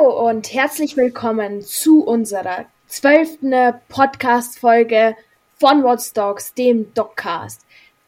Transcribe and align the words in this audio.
Hallo 0.00 0.28
und 0.28 0.52
herzlich 0.52 0.96
willkommen 0.96 1.60
zu 1.60 2.02
unserer 2.02 2.64
zwölften 2.86 3.52
Podcast-Folge 3.88 5.14
von 5.58 5.82
What's 5.82 6.14
Dogs, 6.14 6.54
dem 6.54 6.94
Dogcast. 6.94 7.60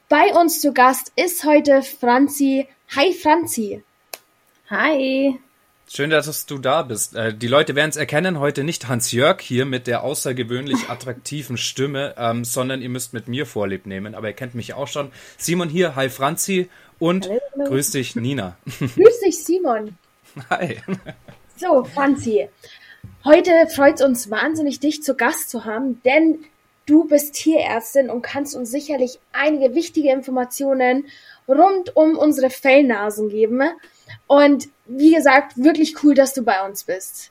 Bei 0.09 0.33
uns 0.33 0.61
zu 0.61 0.73
Gast 0.73 1.13
ist 1.17 1.45
heute 1.45 1.83
Franzi. 1.83 2.67
Hi 2.97 3.13
Franzi. 3.13 3.83
Hi. 4.71 5.39
Schön, 5.87 6.09
dass 6.09 6.47
du 6.47 6.59
da 6.59 6.83
bist. 6.83 7.15
Äh, 7.15 7.35
die 7.35 7.49
Leute 7.49 7.75
werden 7.75 7.91
es 7.91 7.97
erkennen, 7.97 8.39
heute 8.39 8.65
nicht 8.65 8.89
Hans-Jörg 8.89 9.43
hier 9.43 9.67
mit 9.67 9.87
der 9.87 10.03
außergewöhnlich 10.03 10.79
attraktiven 10.89 11.59
Stimme, 11.59 12.15
ähm, 12.17 12.45
sondern 12.45 12.81
ihr 12.81 12.89
müsst 12.89 13.13
mit 13.13 13.29
mir 13.29 13.45
Vorlieb 13.45 13.85
nehmen. 13.85 14.15
Aber 14.15 14.29
ihr 14.29 14.35
kennt 14.35 14.55
mich 14.55 14.73
auch 14.73 14.89
schon. 14.89 15.13
Simon 15.37 15.69
hier, 15.69 15.95
hi 15.95 16.09
Franzi 16.09 16.71
und 16.99 17.29
Hallo. 17.29 17.69
grüß 17.69 17.91
dich 17.91 18.17
Nina. 18.17 18.57
Grüß 18.79 19.21
dich 19.21 19.45
Simon. 19.45 19.99
Hi. 20.49 20.79
So, 21.57 21.85
Franzi, 21.85 22.49
heute 23.25 23.51
freut 23.69 23.97
es 23.97 24.03
uns 24.03 24.31
wahnsinnig, 24.31 24.81
dich 24.81 25.03
zu 25.03 25.15
Gast 25.15 25.51
zu 25.51 25.65
haben, 25.65 26.03
denn 26.03 26.45
du 26.87 27.05
bist 27.05 27.35
Tierärztin 27.35 28.11
und 28.11 28.23
kannst 28.23 28.57
uns 28.57 28.71
sicherlich 28.71 29.19
einige 29.33 29.75
wichtige 29.75 30.11
Informationen 30.11 31.07
rund 31.47 31.95
um 31.97 32.17
unsere 32.17 32.51
Fellnasen 32.51 33.29
geben. 33.29 33.63
Und 34.27 34.69
wie 34.87 35.15
gesagt, 35.15 35.57
wirklich 35.57 36.03
cool, 36.03 36.15
dass 36.15 36.35
du 36.35 36.43
bei 36.43 36.65
uns 36.67 36.85
bist. 36.85 37.31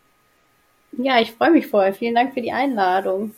Ja, 0.94 1.20
ich 1.20 1.32
freue 1.32 1.52
mich 1.52 1.68
voll. 1.68 1.94
Vielen 1.94 2.16
Dank 2.16 2.34
für 2.34 2.42
die 2.42 2.52
Einladung. 2.52 3.34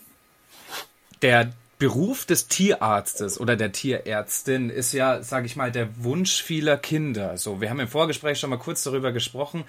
Der 1.22 1.54
Beruf 1.80 2.26
des 2.26 2.48
Tierarztes 2.48 3.40
oder 3.40 3.56
der 3.56 3.72
Tierärztin 3.72 4.70
ist 4.70 4.94
ja, 4.94 5.22
sage 5.22 5.46
ich 5.46 5.56
mal, 5.56 5.72
der 5.72 5.90
Wunsch 6.04 6.42
vieler 6.42 6.78
Kinder. 6.78 7.38
So, 7.38 7.62
wir 7.62 7.70
haben 7.70 7.80
im 7.80 7.88
Vorgespräch 7.88 8.40
schon 8.40 8.50
mal 8.50 8.60
kurz 8.60 8.84
darüber 8.84 9.12
gesprochen. 9.12 9.66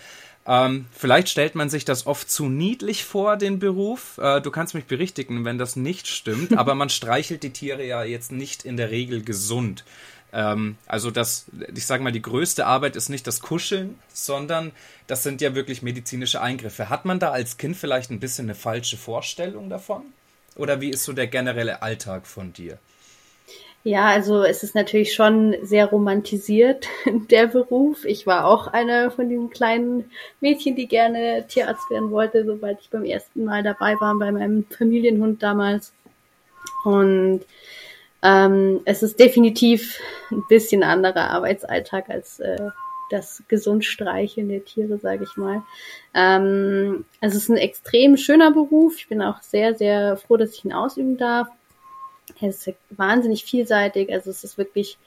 Ähm, 0.46 0.86
vielleicht 0.92 1.30
stellt 1.30 1.54
man 1.54 1.70
sich 1.70 1.84
das 1.84 2.06
oft 2.06 2.30
zu 2.30 2.46
niedlich 2.48 3.04
vor, 3.04 3.36
den 3.36 3.58
Beruf. 3.58 4.18
Äh, 4.18 4.40
du 4.40 4.50
kannst 4.50 4.74
mich 4.74 4.84
berichtigen, 4.84 5.44
wenn 5.44 5.58
das 5.58 5.76
nicht 5.76 6.06
stimmt, 6.06 6.52
aber 6.58 6.74
man 6.74 6.90
streichelt 6.90 7.42
die 7.42 7.52
Tiere 7.52 7.84
ja 7.84 8.04
jetzt 8.04 8.30
nicht 8.30 8.64
in 8.64 8.76
der 8.76 8.90
Regel 8.90 9.22
gesund. 9.22 9.84
Ähm, 10.32 10.76
also 10.86 11.10
das, 11.10 11.46
ich 11.74 11.86
sage 11.86 12.02
mal, 12.02 12.12
die 12.12 12.20
größte 12.20 12.66
Arbeit 12.66 12.96
ist 12.96 13.08
nicht 13.08 13.26
das 13.26 13.40
Kuscheln, 13.40 13.98
sondern 14.12 14.72
das 15.06 15.22
sind 15.22 15.40
ja 15.40 15.54
wirklich 15.54 15.80
medizinische 15.80 16.42
Eingriffe. 16.42 16.90
Hat 16.90 17.04
man 17.04 17.18
da 17.18 17.30
als 17.30 17.56
Kind 17.56 17.76
vielleicht 17.76 18.10
ein 18.10 18.20
bisschen 18.20 18.46
eine 18.46 18.54
falsche 18.54 18.98
Vorstellung 18.98 19.70
davon? 19.70 20.02
Oder 20.56 20.80
wie 20.80 20.90
ist 20.90 21.04
so 21.04 21.12
der 21.12 21.26
generelle 21.26 21.82
Alltag 21.82 22.26
von 22.26 22.52
dir? 22.52 22.78
Ja, 23.86 24.06
also 24.06 24.42
es 24.42 24.62
ist 24.62 24.74
natürlich 24.74 25.12
schon 25.12 25.56
sehr 25.62 25.84
romantisiert, 25.84 26.88
der 27.30 27.48
Beruf. 27.48 28.06
Ich 28.06 28.26
war 28.26 28.46
auch 28.46 28.66
eine 28.66 29.10
von 29.10 29.28
den 29.28 29.50
kleinen 29.50 30.10
Mädchen, 30.40 30.74
die 30.74 30.88
gerne 30.88 31.44
Tierarzt 31.46 31.90
werden 31.90 32.10
wollte, 32.10 32.46
sobald 32.46 32.80
ich 32.80 32.88
beim 32.88 33.04
ersten 33.04 33.44
Mal 33.44 33.62
dabei 33.62 34.00
war, 34.00 34.18
bei 34.18 34.32
meinem 34.32 34.64
Familienhund 34.64 35.42
damals. 35.42 35.92
Und 36.84 37.42
ähm, 38.22 38.80
es 38.86 39.02
ist 39.02 39.20
definitiv 39.20 40.00
ein 40.30 40.42
bisschen 40.48 40.82
anderer 40.82 41.30
Arbeitsalltag 41.30 42.08
als 42.08 42.40
äh, 42.40 42.70
das 43.10 43.42
Gesundstreicheln 43.48 44.48
der 44.48 44.64
Tiere, 44.64 44.96
sage 44.96 45.24
ich 45.24 45.36
mal. 45.36 45.62
Ähm, 46.14 47.04
es 47.20 47.34
ist 47.34 47.50
ein 47.50 47.58
extrem 47.58 48.16
schöner 48.16 48.50
Beruf. 48.50 48.96
Ich 48.96 49.08
bin 49.08 49.20
auch 49.20 49.42
sehr, 49.42 49.74
sehr 49.74 50.16
froh, 50.16 50.38
dass 50.38 50.54
ich 50.54 50.64
ihn 50.64 50.72
ausüben 50.72 51.18
darf. 51.18 51.48
Er 52.40 52.48
ist 52.48 52.70
wahnsinnig 52.90 53.44
vielseitig. 53.44 54.12
Also 54.12 54.30
es 54.30 54.44
ist 54.44 54.58
wirklich 54.58 54.98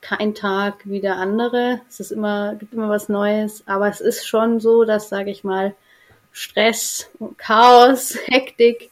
kein 0.00 0.34
Tag 0.34 0.82
wie 0.84 1.00
der 1.00 1.16
andere. 1.16 1.80
Es 1.88 2.00
ist 2.00 2.12
immer, 2.12 2.54
gibt 2.54 2.74
immer 2.74 2.88
was 2.88 3.08
Neues. 3.08 3.62
Aber 3.66 3.88
es 3.88 4.00
ist 4.00 4.26
schon 4.26 4.60
so, 4.60 4.84
dass, 4.84 5.08
sage 5.08 5.30
ich 5.30 5.44
mal, 5.44 5.74
Stress, 6.32 7.10
Chaos, 7.38 8.18
Hektik 8.26 8.90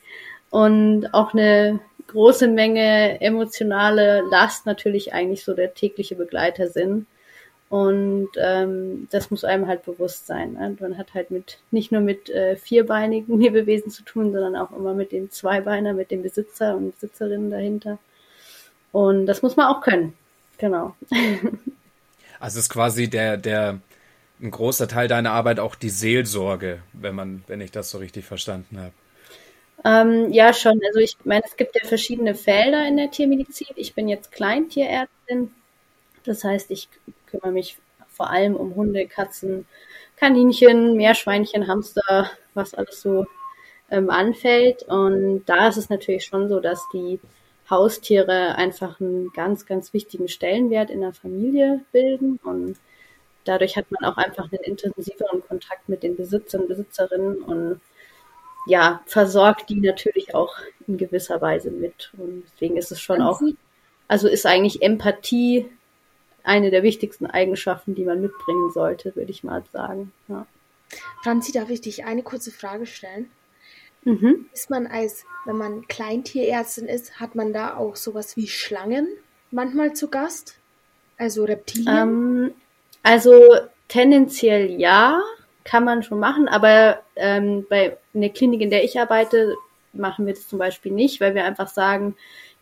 und 0.51 1.13
auch 1.13 1.35
eine 1.35 1.81
große 2.07 2.49
Menge 2.49 3.21
emotionale 3.21 4.23
Last 4.31 4.67
natürlich 4.67 5.13
eigentlich 5.13 5.45
so 5.45 5.55
der 5.55 5.75
tägliche 5.75 6.15
Begleiter 6.15 6.69
sind. 6.69 7.07
Und 7.71 8.29
ähm, 8.37 9.09
das 9.11 9.31
muss 9.31 9.43
einem 9.43 9.67
halt 9.67 9.85
bewusst 9.85 10.27
sein. 10.27 10.53
Ne? 10.53 10.77
Man 10.79 10.99
hat 10.99 11.15
halt 11.15 11.31
mit 11.31 11.59
nicht 11.71 11.91
nur 11.91 12.01
mit 12.01 12.31
äh, 12.31 12.57
vierbeinigen 12.57 13.41
Lebewesen 13.41 13.91
zu 13.91 14.03
tun, 14.03 14.33
sondern 14.33 14.57
auch 14.57 14.71
immer 14.77 14.95
mit 14.95 15.13
den 15.13 15.31
Zweibeiner, 15.31 15.93
mit 15.93 16.11
dem 16.11 16.23
Besitzer 16.23 16.77
und 16.77 16.93
Besitzerinnen 16.93 17.51
dahinter. 17.51 17.99
Und 18.93 19.27
das 19.27 19.43
muss 19.43 19.57
man 19.57 19.67
auch 19.67 19.81
können. 19.81 20.15
Genau. 20.59 20.95
Also 22.41 22.59
ist 22.59 22.69
quasi 22.69 23.09
der, 23.09 23.39
der 23.39 23.79
ein 24.39 24.51
großer 24.51 24.87
Teil 24.87 25.09
deiner 25.09 25.31
Arbeit 25.31 25.61
auch 25.61 25.77
die 25.77 25.89
Seelsorge, 25.89 26.83
wenn 26.93 27.15
man, 27.15 27.43
wenn 27.47 27.63
ich 27.63 27.71
das 27.71 27.91
so 27.91 27.97
richtig 27.97 28.27
verstanden 28.27 28.79
habe. 28.79 28.93
Ähm, 29.85 30.31
ja, 30.31 30.53
schon. 30.53 30.79
Also 30.87 30.99
ich 30.99 31.17
meine, 31.25 31.45
es 31.47 31.57
gibt 31.57 31.75
ja 31.75 31.87
verschiedene 31.87 32.35
Felder 32.35 32.87
in 32.87 32.99
der 32.99 33.11
Tiermedizin. 33.11 33.69
Ich 33.77 33.95
bin 33.95 34.09
jetzt 34.09 34.33
Kleintierärztin. 34.33 35.53
Das 36.25 36.45
heißt, 36.45 36.71
ich 36.71 36.89
kümmere 37.35 37.53
mich 37.53 37.79
vor 38.09 38.31
allem 38.31 38.55
um 38.55 38.75
Hunde, 38.75 39.07
Katzen, 39.07 39.67
Kaninchen, 40.17 40.97
Meerschweinchen, 40.97 41.67
Hamster, 41.67 42.31
was 42.55 42.75
alles 42.75 43.01
so 43.01 43.27
ähm, 43.91 44.11
anfällt. 44.11 44.85
Und 44.85 45.45
da 45.47 45.69
ist 45.69 45.77
es 45.77 45.91
natürlich 45.91 46.25
schon 46.25 46.49
so, 46.49 46.61
dass 46.61 46.81
die 46.93 47.21
Haustiere 47.69 48.55
einfach 48.57 49.01
einen 49.01 49.33
ganz, 49.33 49.67
ganz 49.67 49.93
wichtigen 49.93 50.29
Stellenwert 50.29 50.91
in 50.91 51.01
der 51.01 51.13
Familie 51.13 51.85
bilden. 51.93 52.39
Und 52.45 52.77
dadurch 53.45 53.77
hat 53.77 53.87
man 53.91 54.05
auch 54.05 54.17
einfach 54.17 54.51
einen 54.53 54.63
intensiveren 54.63 55.43
Kontakt 55.47 55.89
mit 55.89 56.03
den 56.03 56.17
Besitzern, 56.17 56.69
Besitzerinnen 56.69 57.43
und 57.43 57.81
ja, 58.67 59.03
versorgt 59.05 59.69
die 59.69 59.81
natürlich 59.81 60.35
auch 60.35 60.55
in 60.87 60.97
gewisser 60.97 61.41
Weise 61.41 61.71
mit. 61.71 62.13
Und 62.17 62.45
deswegen 62.45 62.77
ist 62.77 62.93
es 62.93 63.01
schon 63.01 63.21
auch, 63.21 63.43
also 64.09 64.29
ist 64.29 64.47
eigentlich 64.47 64.81
Empathie 64.81 65.69
eine 66.45 66.71
der 66.71 66.83
wichtigsten 66.83 67.27
Eigenschaften, 67.27 67.95
die 67.95 68.05
man 68.05 68.21
mitbringen 68.21 68.71
sollte, 68.71 69.17
würde 69.17 69.31
ich 69.31 69.43
mal 69.43 69.65
sagen. 69.73 70.13
Ja. 70.29 70.47
Franzi, 71.23 71.53
darf 71.53 71.71
ich 71.71 71.81
dich 71.81 72.05
eine 72.05 72.23
kurze 72.23 72.51
Frage 72.51 72.87
stellen? 72.87 73.31
Mhm. 74.05 74.47
Ist 74.53 74.71
man 74.71 74.87
als, 74.87 75.25
wenn 75.47 75.57
man 75.57 75.89
Kleintierärztin 75.89 76.87
ist, 76.87 77.19
hat 77.19 77.35
man 77.35 77.53
da 77.53 77.77
auch 77.77 77.97
sowas 77.97 78.37
wie 78.37 78.47
Schlangen 78.47 79.09
manchmal 79.51 79.95
zu 79.95 80.09
Gast? 80.09 80.59
Also 81.17 81.45
Reptilien? 81.45 81.97
Ähm, 81.97 82.55
also 83.03 83.33
tendenziell 83.89 84.71
ja, 84.79 85.23
kann 85.65 85.85
man 85.85 86.03
schon 86.03 86.19
machen, 86.19 86.49
aber 86.49 87.03
ähm, 87.17 87.67
bei 87.69 87.97
in 88.13 88.21
der 88.21 88.31
Klinik, 88.31 88.61
in 88.61 88.71
der 88.71 88.85
ich 88.85 89.01
arbeite, 89.01 89.55
machen 89.95 90.27
wir 90.27 90.35
das 90.35 90.47
zum 90.47 90.59
Beispiel 90.59 90.93
nicht, 90.93 91.21
weil 91.21 91.35
wir 91.35 91.45
einfach 91.45 91.69
sagen, 91.69 92.17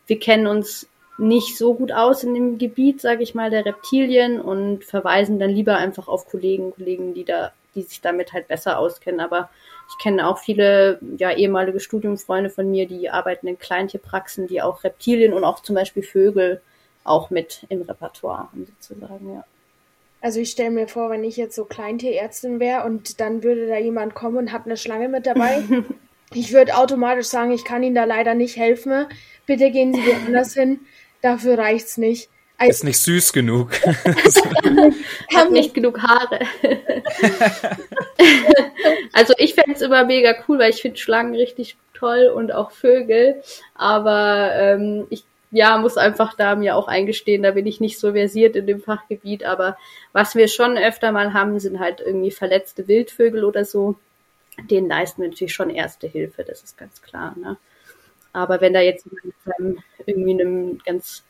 wir 0.07 0.19
kennen 0.19 0.47
uns 0.47 0.87
nicht 1.17 1.57
so 1.57 1.73
gut 1.75 1.91
aus 1.91 2.23
in 2.23 2.33
dem 2.33 2.57
Gebiet, 2.57 3.01
sage 3.01 3.23
ich 3.23 3.35
mal, 3.35 3.49
der 3.49 3.65
Reptilien 3.65 4.41
und 4.41 4.83
verweisen 4.83 5.39
dann 5.39 5.49
lieber 5.49 5.77
einfach 5.77 6.07
auf 6.07 6.27
Kollegen, 6.27 6.73
Kollegen, 6.73 7.13
die 7.13 7.23
da, 7.23 7.51
die 7.75 7.83
sich 7.83 8.01
damit 8.01 8.33
halt 8.33 8.47
besser 8.47 8.79
auskennen. 8.79 9.19
Aber 9.19 9.49
ich 9.89 10.01
kenne 10.01 10.27
auch 10.27 10.39
viele 10.39 10.99
ja 11.17 11.31
ehemalige 11.31 11.79
Studiumfreunde 11.79 12.49
von 12.49 12.69
mir, 12.69 12.87
die 12.87 13.09
arbeiten 13.09 13.47
in 13.47 13.59
Kleintierpraxen, 13.59 14.47
die 14.47 14.61
auch 14.61 14.83
Reptilien 14.83 15.33
und 15.33 15.43
auch 15.43 15.61
zum 15.61 15.75
Beispiel 15.75 16.03
Vögel 16.03 16.61
auch 17.03 17.29
mit 17.29 17.65
im 17.69 17.81
Repertoire 17.81 18.39
haben 18.39 18.65
sozusagen, 18.65 19.33
ja. 19.33 19.43
Also 20.21 20.39
ich 20.39 20.51
stelle 20.51 20.71
mir 20.71 20.87
vor, 20.87 21.09
wenn 21.09 21.25
ich 21.25 21.35
jetzt 21.35 21.53
so 21.53 21.65
Kleintierärztin 21.65 22.61
wäre 22.61 22.85
und 22.85 23.19
dann 23.19 23.43
würde 23.43 23.67
da 23.67 23.77
jemand 23.77 24.15
kommen 24.15 24.37
und 24.37 24.51
hat 24.53 24.65
eine 24.65 24.77
Schlange 24.77 25.09
mit 25.09 25.25
dabei. 25.25 25.63
ich 26.33 26.53
würde 26.53 26.77
automatisch 26.77 27.27
sagen, 27.27 27.51
ich 27.51 27.65
kann 27.65 27.83
Ihnen 27.83 27.93
da 27.93 28.05
leider 28.05 28.33
nicht 28.33 28.55
helfen. 28.55 29.05
Bitte 29.45 29.69
gehen 29.69 29.93
Sie 29.93 29.99
woanders 29.99 30.53
hin. 30.53 30.79
Dafür 31.23 31.57
reicht's 31.57 31.97
nicht. 31.97 32.29
Also, 32.57 32.69
ist 32.69 32.83
nicht 32.83 32.99
süß 32.99 33.33
genug. 33.33 33.71
Hat 35.33 35.51
nicht 35.51 35.73
genug 35.73 36.01
Haare. 36.01 36.39
also 39.13 39.33
ich 39.37 39.55
fände 39.55 39.71
es 39.71 39.81
immer 39.81 40.03
mega 40.03 40.35
cool, 40.47 40.59
weil 40.59 40.69
ich 40.69 40.81
finde 40.81 40.97
Schlangen 40.97 41.33
richtig 41.33 41.77
toll 41.93 42.27
und 42.27 42.51
auch 42.51 42.71
Vögel. 42.71 43.41
Aber 43.73 44.51
ähm, 44.53 45.07
ich 45.09 45.23
ja, 45.49 45.77
muss 45.77 45.97
einfach 45.97 46.33
da 46.33 46.55
mir 46.55 46.75
auch 46.75 46.87
eingestehen, 46.87 47.43
da 47.43 47.51
bin 47.51 47.67
ich 47.67 47.79
nicht 47.79 47.99
so 47.99 48.11
versiert 48.13 48.55
in 48.55 48.65
dem 48.65 48.81
Fachgebiet, 48.81 49.45
aber 49.45 49.77
was 50.11 50.33
wir 50.35 50.47
schon 50.47 50.77
öfter 50.77 51.11
mal 51.11 51.33
haben, 51.33 51.59
sind 51.59 51.79
halt 51.79 52.01
irgendwie 52.01 52.31
verletzte 52.31 52.87
Wildvögel 52.87 53.43
oder 53.43 53.63
so. 53.63 53.95
Denen 54.69 54.89
leisten 54.89 55.21
wir 55.21 55.29
natürlich 55.29 55.53
schon 55.53 55.69
erste 55.69 56.07
Hilfe, 56.07 56.43
das 56.43 56.63
ist 56.63 56.77
ganz 56.77 57.01
klar. 57.01 57.35
Ne? 57.37 57.57
Aber 58.33 58.61
wenn 58.61 58.73
da 58.73 58.81
jetzt 58.81 59.07
irgendwie 60.05 60.41
einem 60.41 60.79
ganz 60.83 61.23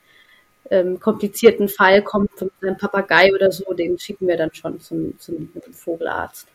ähm, 0.71 0.99
komplizierten 0.99 1.67
Fall 1.67 2.01
kommt 2.01 2.31
von 2.35 2.49
einem 2.61 2.77
Papagei 2.77 3.33
oder 3.33 3.51
so, 3.51 3.73
den 3.73 3.99
schicken 3.99 4.27
wir 4.27 4.37
dann 4.37 4.53
schon 4.53 4.79
zum, 4.79 5.19
zum 5.19 5.49
Vogelarzt. 5.71 6.47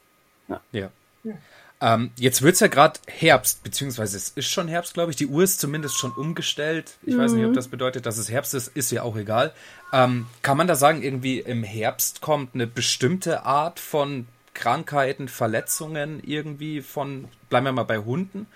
Ja. 0.48 0.60
ja. 0.72 0.90
ja. 1.24 1.34
Ähm, 1.80 2.10
jetzt 2.16 2.42
wird's 2.42 2.60
ja 2.60 2.66
gerade 2.66 2.98
Herbst, 3.06 3.62
beziehungsweise 3.62 4.16
es 4.16 4.30
ist 4.30 4.48
schon 4.48 4.66
Herbst, 4.66 4.94
glaube 4.94 5.10
ich. 5.10 5.16
Die 5.16 5.28
Uhr 5.28 5.44
ist 5.44 5.60
zumindest 5.60 5.96
schon 5.96 6.10
umgestellt. 6.10 6.96
Ich 7.04 7.14
mhm. 7.14 7.18
weiß 7.18 7.32
nicht, 7.32 7.44
ob 7.44 7.52
mhm. 7.52 7.56
das 7.56 7.68
bedeutet, 7.68 8.06
dass 8.06 8.18
es 8.18 8.30
Herbst 8.30 8.54
ist, 8.54 8.68
ist 8.68 8.90
ja 8.90 9.02
auch 9.02 9.16
egal. 9.16 9.52
Ähm, 9.92 10.26
kann 10.42 10.56
man 10.56 10.66
da 10.66 10.74
sagen, 10.74 11.02
irgendwie 11.02 11.38
im 11.38 11.62
Herbst 11.62 12.20
kommt 12.20 12.54
eine 12.54 12.66
bestimmte 12.66 13.44
Art 13.44 13.78
von 13.78 14.26
Krankheiten, 14.54 15.28
Verletzungen 15.28 16.20
irgendwie 16.24 16.82
von, 16.82 17.28
bleiben 17.48 17.66
wir 17.66 17.72
mal 17.72 17.84
bei 17.84 17.98
Hunden? 17.98 18.46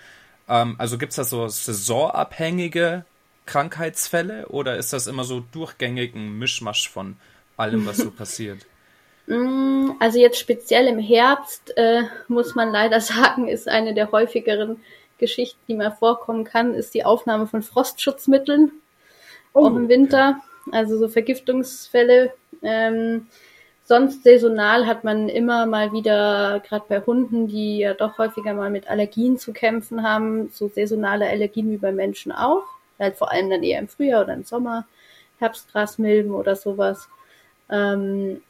Ähm, 0.53 0.75
also 0.77 0.97
gibt 0.97 1.11
es 1.11 1.15
da 1.15 1.23
so 1.23 1.47
saisonabhängige 1.47 3.05
Krankheitsfälle 3.45 4.47
oder 4.47 4.77
ist 4.77 4.93
das 4.93 5.07
immer 5.07 5.23
so 5.23 5.43
durchgängig 5.51 6.13
ein 6.13 6.37
Mischmasch 6.37 6.89
von 6.89 7.17
allem, 7.57 7.85
was 7.87 7.97
so 7.97 8.11
passiert? 8.17 8.65
Mm, 9.25 9.91
also 9.99 10.19
jetzt 10.19 10.39
speziell 10.39 10.87
im 10.87 10.99
Herbst, 10.99 11.75
äh, 11.75 12.03
muss 12.27 12.53
man 12.53 12.71
leider 12.71 13.01
sagen, 13.01 13.47
ist 13.47 13.67
eine 13.67 13.95
der 13.95 14.11
häufigeren 14.11 14.79
Geschichten, 15.17 15.59
die 15.67 15.75
mal 15.75 15.91
vorkommen 15.91 16.43
kann, 16.43 16.75
ist 16.75 16.93
die 16.93 17.03
Aufnahme 17.03 17.47
von 17.47 17.63
Frostschutzmitteln. 17.63 18.71
Oh, 19.53 19.65
auch 19.65 19.75
im 19.75 19.89
Winter. 19.89 20.39
Also 20.71 20.97
so 20.97 21.07
Vergiftungsfälle. 21.07 22.33
Ähm, 22.61 23.27
sonst 23.85 24.23
saisonal 24.23 24.87
hat 24.87 25.03
man 25.03 25.29
immer 25.29 25.65
mal 25.65 25.91
wieder, 25.91 26.61
gerade 26.67 26.85
bei 26.87 27.01
Hunden, 27.01 27.47
die 27.47 27.79
ja 27.79 27.93
doch 27.93 28.17
häufiger 28.17 28.53
mal 28.53 28.69
mit 28.69 28.89
Allergien 28.89 29.37
zu 29.37 29.53
kämpfen 29.53 30.03
haben, 30.03 30.49
so 30.51 30.69
saisonale 30.69 31.27
Allergien 31.27 31.69
wie 31.71 31.77
bei 31.77 31.91
Menschen 31.91 32.31
auch. 32.31 32.63
Halt 32.99 33.15
vor 33.15 33.31
allem 33.31 33.49
dann 33.49 33.63
eher 33.63 33.79
im 33.79 33.87
Frühjahr 33.87 34.23
oder 34.23 34.33
im 34.33 34.43
Sommer. 34.43 34.85
Herbstgrasmilben 35.39 36.31
oder 36.31 36.55
sowas. 36.55 37.09
Ähm, 37.69 38.41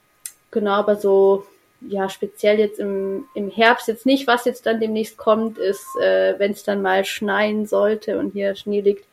genau, 0.52 0.74
aber 0.74 0.96
so, 0.96 1.46
ja, 1.82 2.10
speziell 2.10 2.60
jetzt 2.60 2.80
im, 2.80 3.26
im 3.34 3.50
Herbst 3.50 3.88
jetzt 3.88 4.06
nicht. 4.06 4.28
Was 4.28 4.46
jetzt 4.46 4.66
dann 4.66 4.80
demnächst 4.80 5.18
kommt, 5.18 5.58
ist, 5.58 5.86
äh, 6.02 6.36
wenn 6.38 6.52
es 6.52 6.64
dann 6.64 6.82
mal 6.82 7.06
schneien 7.06 7.66
sollte 7.66 8.20
und 8.20 8.34
hier 8.34 8.56
Schnee 8.56 8.82
liegt, 8.82 9.06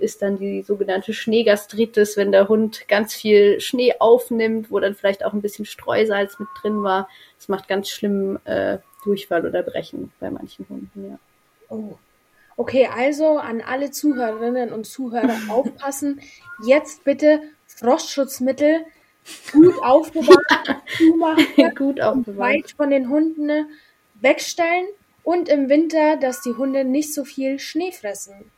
ist 0.00 0.22
dann 0.22 0.38
die 0.38 0.62
sogenannte 0.62 1.12
Schneegastritis, 1.12 2.16
wenn 2.16 2.32
der 2.32 2.48
Hund 2.48 2.88
ganz 2.88 3.14
viel 3.14 3.60
Schnee 3.60 3.94
aufnimmt, 3.98 4.70
wo 4.70 4.80
dann 4.80 4.94
vielleicht 4.94 5.24
auch 5.24 5.32
ein 5.32 5.42
bisschen 5.42 5.64
Streusalz 5.64 6.38
mit 6.38 6.48
drin 6.60 6.82
war. 6.82 7.08
Das 7.36 7.48
macht 7.48 7.68
ganz 7.68 7.88
schlimm 7.88 8.38
äh, 8.44 8.78
Durchfall 9.04 9.46
oder 9.46 9.62
Brechen 9.62 10.12
bei 10.20 10.30
manchen 10.30 10.66
Hunden, 10.68 11.10
ja. 11.10 11.18
Oh. 11.68 11.96
Okay, 12.56 12.88
also 12.94 13.38
an 13.38 13.62
alle 13.62 13.90
Zuhörerinnen 13.90 14.72
und 14.72 14.84
Zuhörer 14.86 15.38
aufpassen. 15.48 16.20
Jetzt 16.64 17.04
bitte 17.04 17.40
Frostschutzmittel 17.66 18.84
gut 19.52 19.74
aufbewahrt, 19.82 20.82
zumachen, 20.96 21.74
gut 21.76 22.00
aufbewahrt. 22.00 22.38
weit 22.38 22.70
von 22.72 22.90
den 22.90 23.08
Hunden 23.08 23.66
wegstellen 24.14 24.86
und 25.22 25.48
im 25.48 25.68
Winter, 25.68 26.16
dass 26.16 26.42
die 26.42 26.52
Hunde 26.52 26.84
nicht 26.84 27.14
so 27.14 27.24
viel 27.24 27.58
Schnee 27.58 27.92
fressen. 27.92 28.50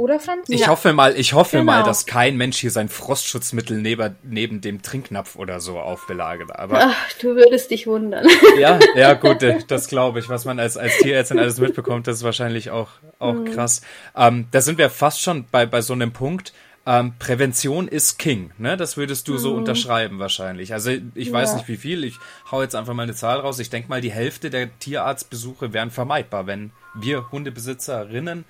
Oder 0.00 0.18
Franz? 0.18 0.48
Ich 0.48 0.62
ja. 0.62 0.68
hoffe 0.68 0.94
mal, 0.94 1.14
ich 1.14 1.34
hoffe 1.34 1.58
genau. 1.58 1.72
mal, 1.72 1.82
dass 1.82 2.06
kein 2.06 2.38
Mensch 2.38 2.56
hier 2.56 2.70
sein 2.70 2.88
Frostschutzmittel 2.88 3.76
neben, 3.76 4.16
neben 4.22 4.62
dem 4.62 4.80
Trinknapf 4.80 5.36
oder 5.36 5.60
so 5.60 5.78
aufbelagert. 5.78 6.58
Aber 6.58 6.80
Ach, 6.84 7.12
du 7.20 7.36
würdest 7.36 7.70
dich 7.70 7.86
wundern. 7.86 8.26
Ja, 8.58 8.78
ja, 8.96 9.12
gut, 9.12 9.44
das 9.68 9.88
glaube 9.88 10.18
ich. 10.20 10.30
Was 10.30 10.46
man 10.46 10.58
als, 10.58 10.78
als 10.78 10.96
Tierärztin 10.98 11.38
alles 11.38 11.58
mitbekommt, 11.58 12.06
das 12.06 12.16
ist 12.16 12.22
wahrscheinlich 12.22 12.70
auch, 12.70 12.88
auch 13.18 13.34
mhm. 13.34 13.52
krass. 13.52 13.82
Ähm, 14.16 14.46
da 14.52 14.62
sind 14.62 14.78
wir 14.78 14.88
fast 14.88 15.20
schon 15.20 15.44
bei, 15.50 15.66
bei 15.66 15.82
so 15.82 15.92
einem 15.92 16.12
Punkt. 16.12 16.54
Ähm, 16.86 17.12
Prävention 17.18 17.86
ist 17.86 18.18
King, 18.18 18.52
ne? 18.56 18.78
Das 18.78 18.96
würdest 18.96 19.28
du 19.28 19.34
mhm. 19.34 19.38
so 19.38 19.54
unterschreiben 19.54 20.18
wahrscheinlich. 20.18 20.72
Also 20.72 20.92
ich 21.14 21.28
ja. 21.28 21.32
weiß 21.34 21.56
nicht 21.56 21.68
wie 21.68 21.76
viel, 21.76 22.04
ich 22.04 22.16
hau 22.50 22.62
jetzt 22.62 22.74
einfach 22.74 22.94
mal 22.94 23.02
eine 23.02 23.14
Zahl 23.14 23.40
raus. 23.40 23.58
Ich 23.58 23.68
denke 23.68 23.90
mal, 23.90 24.00
die 24.00 24.12
Hälfte 24.12 24.48
der 24.48 24.70
Tierarztbesuche 24.78 25.74
wären 25.74 25.90
vermeidbar, 25.90 26.46
wenn 26.46 26.70
wir 26.94 27.30
Hundebesitzerinnen 27.30 28.46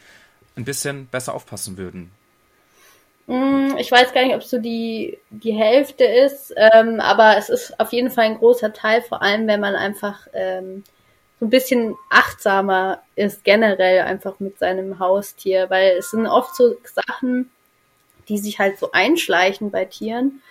ein 0.56 0.64
bisschen 0.64 1.06
besser 1.06 1.34
aufpassen 1.34 1.76
würden? 1.76 2.10
Mm, 3.26 3.76
ich 3.78 3.92
weiß 3.92 4.12
gar 4.12 4.24
nicht, 4.24 4.34
ob 4.34 4.42
es 4.42 4.50
so 4.50 4.58
die, 4.58 5.18
die 5.30 5.52
Hälfte 5.52 6.04
ist, 6.04 6.52
ähm, 6.56 6.98
aber 7.00 7.36
es 7.36 7.48
ist 7.48 7.78
auf 7.78 7.92
jeden 7.92 8.10
Fall 8.10 8.24
ein 8.24 8.38
großer 8.38 8.72
Teil, 8.72 9.02
vor 9.02 9.22
allem 9.22 9.46
wenn 9.46 9.60
man 9.60 9.76
einfach 9.76 10.26
ähm, 10.32 10.82
so 11.38 11.46
ein 11.46 11.50
bisschen 11.50 11.94
achtsamer 12.10 13.02
ist, 13.14 13.44
generell 13.44 14.00
einfach 14.00 14.40
mit 14.40 14.58
seinem 14.58 14.98
Haustier, 14.98 15.70
weil 15.70 15.96
es 15.98 16.10
sind 16.10 16.26
oft 16.26 16.56
so 16.56 16.76
Sachen, 16.82 17.50
die 18.28 18.38
sich 18.38 18.58
halt 18.58 18.78
so 18.78 18.92
einschleichen 18.92 19.70
bei 19.70 19.84
Tieren, 19.84 20.42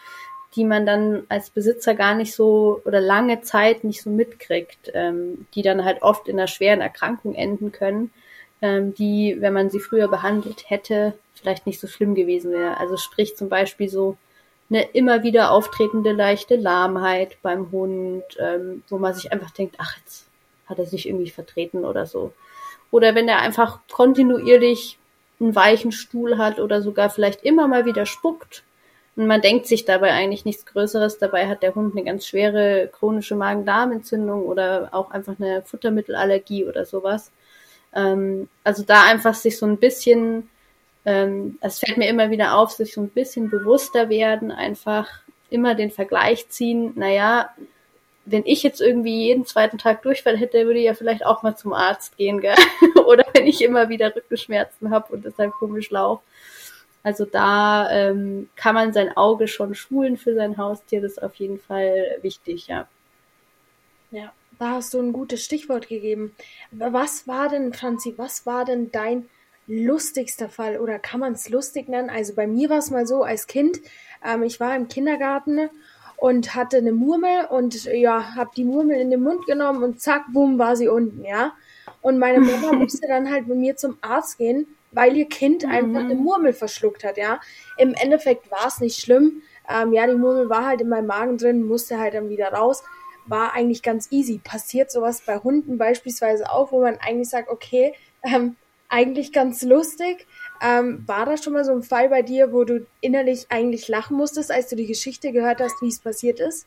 die 0.55 0.63
man 0.63 0.85
dann 0.85 1.23
als 1.27 1.49
Besitzer 1.49 1.95
gar 1.95 2.15
nicht 2.15 2.33
so 2.33 2.81
oder 2.85 3.01
lange 3.01 3.41
Zeit 3.41 3.83
nicht 3.83 4.01
so 4.01 4.09
mitkriegt, 4.09 4.91
ähm, 4.93 5.47
die 5.53 5.61
dann 5.63 5.83
halt 5.83 6.01
oft 6.01 6.27
in 6.29 6.39
einer 6.39 6.47
schweren 6.47 6.81
Erkrankung 6.81 7.35
enden 7.35 7.73
können 7.73 8.11
ähm, 8.61 8.93
die, 8.93 9.37
wenn 9.39 9.53
man 9.53 9.69
sie 9.69 9.79
früher 9.79 10.07
behandelt 10.07 10.69
hätte, 10.69 11.13
vielleicht 11.33 11.65
nicht 11.65 11.79
so 11.79 11.87
schlimm 11.87 12.15
gewesen 12.15 12.51
wäre. 12.51 12.77
Also 12.77 12.97
sprich 12.97 13.35
zum 13.35 13.49
Beispiel 13.49 13.89
so 13.89 14.17
eine 14.69 14.83
immer 14.91 15.23
wieder 15.23 15.51
auftretende 15.51 16.11
leichte 16.11 16.55
Lahmheit 16.55 17.37
beim 17.41 17.71
Hund, 17.71 18.23
ähm, 18.39 18.83
wo 18.89 18.97
man 18.97 19.13
sich 19.13 19.31
einfach 19.31 19.51
denkt, 19.51 19.75
ach, 19.79 19.97
jetzt 19.97 20.27
hat 20.67 20.79
er 20.79 20.85
sich 20.85 21.07
irgendwie 21.07 21.29
vertreten 21.29 21.85
oder 21.85 22.05
so. 22.05 22.33
Oder 22.91 23.15
wenn 23.15 23.27
er 23.27 23.39
einfach 23.39 23.79
kontinuierlich 23.91 24.97
einen 25.39 25.55
weichen 25.55 25.91
Stuhl 25.91 26.37
hat 26.37 26.59
oder 26.59 26.81
sogar 26.81 27.09
vielleicht 27.09 27.43
immer 27.43 27.67
mal 27.67 27.85
wieder 27.85 28.05
spuckt. 28.05 28.63
Und 29.15 29.27
man 29.27 29.41
denkt 29.41 29.67
sich 29.67 29.85
dabei 29.85 30.11
eigentlich 30.11 30.45
nichts 30.45 30.65
Größeres. 30.65 31.17
Dabei 31.17 31.47
hat 31.47 31.63
der 31.63 31.75
Hund 31.75 31.95
eine 31.95 32.05
ganz 32.05 32.25
schwere 32.25 32.89
chronische 32.91 33.35
Magen-Darm-Entzündung 33.35 34.43
oder 34.43 34.89
auch 34.91 35.11
einfach 35.11 35.35
eine 35.39 35.61
Futtermittelallergie 35.63 36.65
oder 36.65 36.85
sowas. 36.85 37.31
Ähm, 37.93 38.49
also 38.63 38.83
da 38.83 39.03
einfach 39.03 39.33
sich 39.33 39.57
so 39.57 39.65
ein 39.65 39.77
bisschen, 39.77 40.49
ähm, 41.05 41.57
es 41.61 41.79
fällt 41.79 41.97
mir 41.97 42.07
immer 42.07 42.29
wieder 42.29 42.57
auf, 42.57 42.71
sich 42.71 42.93
so 42.93 43.01
ein 43.01 43.09
bisschen 43.09 43.49
bewusster 43.49 44.09
werden, 44.09 44.51
einfach 44.51 45.07
immer 45.49 45.75
den 45.75 45.91
Vergleich 45.91 46.49
ziehen, 46.49 46.93
naja, 46.95 47.49
wenn 48.25 48.45
ich 48.45 48.61
jetzt 48.63 48.81
irgendwie 48.81 49.25
jeden 49.25 49.45
zweiten 49.45 49.77
Tag 49.77 50.03
Durchfall 50.03 50.37
hätte, 50.37 50.65
würde 50.65 50.79
ich 50.79 50.85
ja 50.85 50.93
vielleicht 50.93 51.25
auch 51.25 51.41
mal 51.41 51.55
zum 51.55 51.73
Arzt 51.73 52.15
gehen, 52.17 52.41
gell? 52.41 52.55
Oder 53.05 53.25
wenn 53.33 53.47
ich 53.47 53.61
immer 53.63 53.89
wieder 53.89 54.15
Rückenschmerzen 54.15 54.91
habe 54.91 55.13
und 55.13 55.25
deshalb 55.25 55.51
komisch 55.53 55.89
laufe. 55.89 56.21
Also 57.01 57.25
da 57.25 57.89
ähm, 57.91 58.49
kann 58.55 58.75
man 58.75 58.93
sein 58.93 59.15
Auge 59.15 59.47
schon 59.47 59.73
schulen 59.73 60.17
für 60.17 60.35
sein 60.35 60.57
Haustier, 60.57 61.01
das 61.01 61.13
ist 61.13 61.23
auf 61.23 61.35
jeden 61.35 61.59
Fall 61.59 62.17
wichtig, 62.21 62.67
ja. 62.67 62.87
Ja. 64.11 64.31
Da 64.59 64.71
hast 64.71 64.93
du 64.93 64.99
ein 64.99 65.13
gutes 65.13 65.43
Stichwort 65.45 65.87
gegeben. 65.87 66.35
Was 66.71 67.29
war 67.29 67.47
denn, 67.47 67.73
Franzi, 67.73 68.15
was 68.17 68.45
war 68.45 68.65
denn 68.65 68.91
dein 68.91 69.29
lustigster 69.67 70.49
Fall 70.49 70.79
oder 70.79 70.99
kann 70.99 71.21
man 71.21 71.31
es 71.31 71.47
lustig 71.47 71.87
nennen? 71.87 72.09
Also 72.09 72.35
bei 72.35 72.45
mir 72.45 72.69
war 72.69 72.79
es 72.79 72.91
mal 72.91 73.07
so 73.07 73.23
als 73.23 73.47
Kind, 73.47 73.79
ähm, 74.25 74.43
ich 74.43 74.59
war 74.59 74.75
im 74.75 74.89
Kindergarten 74.89 75.69
und 76.17 76.55
hatte 76.55 76.75
eine 76.75 76.91
Murmel 76.91 77.45
und 77.49 77.85
ja, 77.85 78.35
habe 78.35 78.49
die 78.57 78.65
Murmel 78.65 78.99
in 78.99 79.09
den 79.09 79.23
Mund 79.23 79.45
genommen 79.45 79.81
und 79.81 80.01
zack, 80.01 80.25
bumm, 80.33 80.59
war 80.59 80.75
sie 80.75 80.89
unten, 80.89 81.23
ja. 81.23 81.53
Und 82.01 82.19
meine 82.19 82.41
Mama 82.41 82.73
musste 82.73 83.07
dann 83.07 83.31
halt 83.31 83.47
mit 83.47 83.57
mir 83.57 83.77
zum 83.77 83.97
Arzt 84.01 84.39
gehen, 84.39 84.67
weil 84.91 85.15
ihr 85.15 85.29
Kind 85.29 85.63
mhm. 85.63 85.71
einfach 85.71 86.01
eine 86.01 86.15
Murmel 86.15 86.51
verschluckt 86.51 87.05
hat, 87.05 87.15
ja. 87.15 87.39
Im 87.77 87.93
Endeffekt 87.93 88.51
war 88.51 88.67
es 88.67 88.81
nicht 88.81 88.99
schlimm. 88.99 89.41
Ähm, 89.69 89.93
ja, 89.93 90.05
die 90.05 90.15
Murmel 90.15 90.49
war 90.49 90.65
halt 90.65 90.81
in 90.81 90.89
meinem 90.89 91.07
Magen 91.07 91.37
drin, 91.37 91.63
musste 91.63 91.97
halt 91.97 92.13
dann 92.13 92.27
wieder 92.27 92.51
raus 92.51 92.83
war 93.29 93.53
eigentlich 93.53 93.81
ganz 93.81 94.11
easy. 94.11 94.39
Passiert 94.43 94.91
sowas 94.91 95.21
bei 95.25 95.37
Hunden 95.37 95.77
beispielsweise 95.77 96.51
auch, 96.51 96.71
wo 96.71 96.81
man 96.81 96.97
eigentlich 96.97 97.29
sagt, 97.29 97.49
okay, 97.49 97.93
ähm, 98.23 98.55
eigentlich 98.89 99.31
ganz 99.31 99.61
lustig. 99.61 100.27
Ähm, 100.61 101.03
war 101.05 101.25
da 101.25 101.37
schon 101.37 101.53
mal 101.53 101.63
so 101.63 101.71
ein 101.71 101.83
Fall 101.83 102.09
bei 102.09 102.21
dir, 102.21 102.51
wo 102.51 102.63
du 102.63 102.85
innerlich 103.01 103.45
eigentlich 103.49 103.87
lachen 103.87 104.17
musstest, 104.17 104.51
als 104.51 104.67
du 104.67 104.75
die 104.75 104.87
Geschichte 104.87 105.31
gehört 105.31 105.61
hast, 105.61 105.81
wie 105.81 105.87
es 105.87 105.99
passiert 105.99 106.39
ist? 106.39 106.65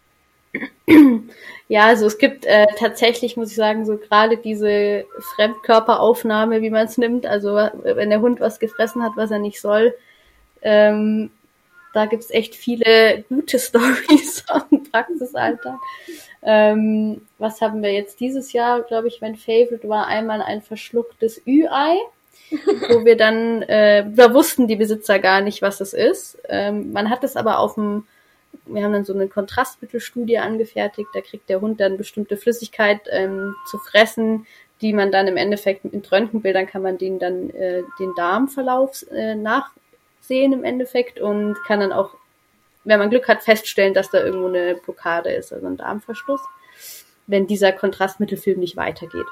Ja, 1.69 1.87
also 1.87 2.07
es 2.07 2.19
gibt 2.19 2.45
äh, 2.45 2.67
tatsächlich, 2.79 3.37
muss 3.37 3.51
ich 3.51 3.57
sagen, 3.57 3.87
so 3.87 3.97
gerade 3.97 4.37
diese 4.37 5.07
Fremdkörperaufnahme, 5.35 6.61
wie 6.61 6.71
man 6.71 6.87
es 6.87 6.99
nimmt. 6.99 7.25
Also 7.27 7.55
wenn 7.55 8.11
der 8.11 8.21
Hund 8.21 8.41
was 8.41 8.59
gefressen 8.59 9.03
hat, 9.03 9.13
was 9.17 9.31
er 9.31 9.39
nicht 9.39 9.61
soll, 9.61 9.95
ähm, 10.61 11.31
da 11.95 12.07
gibt's 12.07 12.31
echt 12.31 12.55
viele 12.55 13.25
gute 13.29 13.59
Stories 13.59 14.45
aus 14.49 14.69
dem 14.71 14.85
Praxisalltag. 14.85 15.79
Ähm, 16.43 17.23
was 17.39 17.61
haben 17.61 17.83
wir 17.83 17.93
jetzt 17.93 18.21
dieses 18.21 18.53
Jahr, 18.53 18.83
glaube 18.83 19.09
ich, 19.09 19.21
mein 19.21 19.37
Favorite 19.37 19.89
war 19.89 20.07
einmal 20.07 20.43
ein 20.43 20.61
verschlucktes 20.61 21.41
Ü-Ei, 21.47 21.97
wo 22.91 23.05
wir 23.05 23.17
dann, 23.17 23.63
äh, 23.63 24.05
da 24.11 24.35
wussten 24.35 24.67
die 24.67 24.77
Besitzer 24.77 25.19
gar 25.19 25.41
nicht, 25.41 25.63
was 25.63 25.81
es 25.81 25.93
ist. 25.93 26.39
Ähm, 26.49 26.93
man 26.93 27.11
hat 27.11 27.23
es 27.23 27.37
aber 27.37 27.61
auf 27.61 27.75
dem, 27.75 28.07
wir 28.67 28.83
haben 28.83 28.93
dann 28.93 29.05
so 29.05 29.15
eine 29.15 29.29
Kontrastmittelstudie 29.29 30.39
angefertigt, 30.39 31.09
da 31.15 31.21
kriegt 31.21 31.49
der 31.49 31.61
Hund 31.61 31.81
dann 31.81 31.97
bestimmte 31.97 32.37
Flüssigkeit 32.37 33.01
ähm, 33.11 33.55
zu 33.71 33.79
fressen, 33.79 34.47
die 34.81 34.93
man 34.93 35.13
dann 35.13 35.29
im 35.29 35.37
Endeffekt 35.37 35.85
mit 35.85 36.11
Röntgenbildern 36.11 36.67
kann 36.67 36.83
man 36.83 36.99
den 36.99 37.21
dann 37.21 37.51
äh, 37.51 37.85
den 38.01 38.13
Darmverlauf 38.17 39.07
äh, 39.13 39.37
nachsehen 39.37 40.53
im 40.53 40.65
Endeffekt 40.65 41.21
und 41.21 41.57
kann 41.67 41.79
dann 41.79 41.93
auch 41.93 42.11
wenn 42.85 42.99
man 42.99 43.11
Glück 43.11 43.29
hat, 43.29 43.43
feststellen, 43.43 43.95
dass 43.95 44.11
da 44.11 44.23
irgendwo 44.23 44.49
eine 44.49 44.75
Blockade 44.75 45.31
ist, 45.33 45.53
also 45.53 45.67
ein 45.67 45.77
Darmverschluss, 45.77 46.41
wenn 47.27 47.47
dieser 47.47 47.73
Kontrastmittelfilm 47.73 48.59
nicht 48.59 48.77
weitergeht. 48.77 49.27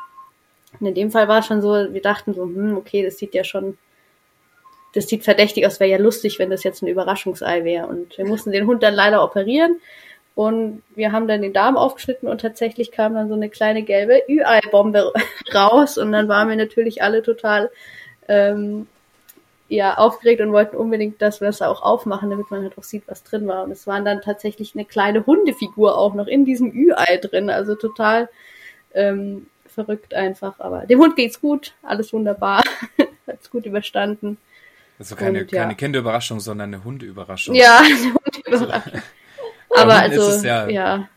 Und 0.78 0.86
in 0.86 0.94
dem 0.94 1.10
Fall 1.10 1.26
war 1.26 1.40
es 1.40 1.46
schon 1.46 1.62
so, 1.62 1.92
wir 1.92 2.02
dachten 2.02 2.34
so, 2.34 2.44
hm, 2.44 2.76
okay, 2.76 3.02
das 3.02 3.18
sieht 3.18 3.34
ja 3.34 3.42
schon, 3.42 3.76
das 4.94 5.08
sieht 5.08 5.24
verdächtig 5.24 5.66
aus, 5.66 5.80
wäre 5.80 5.90
ja 5.90 5.98
lustig, 5.98 6.38
wenn 6.38 6.50
das 6.50 6.62
jetzt 6.62 6.82
ein 6.82 6.86
Überraschungsei 6.86 7.64
wäre. 7.64 7.86
Und 7.86 8.16
wir 8.16 8.26
mussten 8.26 8.52
den 8.52 8.66
Hund 8.66 8.82
dann 8.82 8.94
leider 8.94 9.24
operieren, 9.24 9.80
Und 10.34 10.82
wir 10.94 11.12
haben 11.12 11.26
dann 11.28 11.42
den 11.42 11.52
Darm 11.52 11.76
aufgeschnitten 11.76 12.28
und 12.28 12.40
tatsächlich 12.40 12.92
kam 12.92 13.14
dann 13.14 13.28
so 13.28 13.34
eine 13.34 13.50
kleine 13.50 13.82
gelbe 13.82 14.22
Ü-Ei-Bombe 14.28 15.12
raus. 15.54 15.98
Und 15.98 16.12
dann 16.12 16.28
waren 16.28 16.48
wir 16.48 16.56
natürlich 16.56 17.02
alle 17.02 17.22
total 17.22 17.70
ähm, 18.28 18.86
ja, 19.70 19.94
aufgeregt 19.94 20.40
und 20.40 20.50
wollten 20.50 20.76
unbedingt, 20.76 21.22
dass 21.22 21.40
wir 21.40 21.46
das 21.46 21.62
auch 21.62 21.80
aufmachen, 21.80 22.28
damit 22.28 22.50
man 22.50 22.64
halt 22.64 22.76
auch 22.76 22.82
sieht, 22.82 23.04
was 23.06 23.22
drin 23.22 23.46
war. 23.46 23.62
Und 23.62 23.70
es 23.70 23.86
waren 23.86 24.04
dann 24.04 24.20
tatsächlich 24.20 24.74
eine 24.74 24.84
kleine 24.84 25.24
Hundefigur 25.24 25.96
auch 25.96 26.14
noch 26.14 26.26
in 26.26 26.44
diesem 26.44 26.72
Ü-Ei 26.72 27.18
drin. 27.18 27.50
Also 27.50 27.76
total 27.76 28.28
ähm, 28.94 29.46
verrückt 29.66 30.12
einfach. 30.12 30.58
Aber 30.58 30.86
dem 30.86 30.98
Hund 30.98 31.14
geht's 31.14 31.40
gut, 31.40 31.74
alles 31.84 32.12
wunderbar, 32.12 32.64
hat's 33.28 33.48
gut 33.48 33.64
überstanden. 33.64 34.38
Also 34.98 35.14
keine, 35.14 35.42
und, 35.42 35.52
ja. 35.52 35.62
keine 35.62 35.76
Kinderüberraschung, 35.76 36.40
sondern 36.40 36.74
eine 36.74 36.82
Hundeüberraschung. 36.82 37.54
Ja, 37.54 37.78
eine 37.84 38.12
Hundeüberraschung. 38.12 39.02
Aber 39.70 39.94
also, 39.94 40.44
ja, 40.44 40.68
ja. 40.68 41.08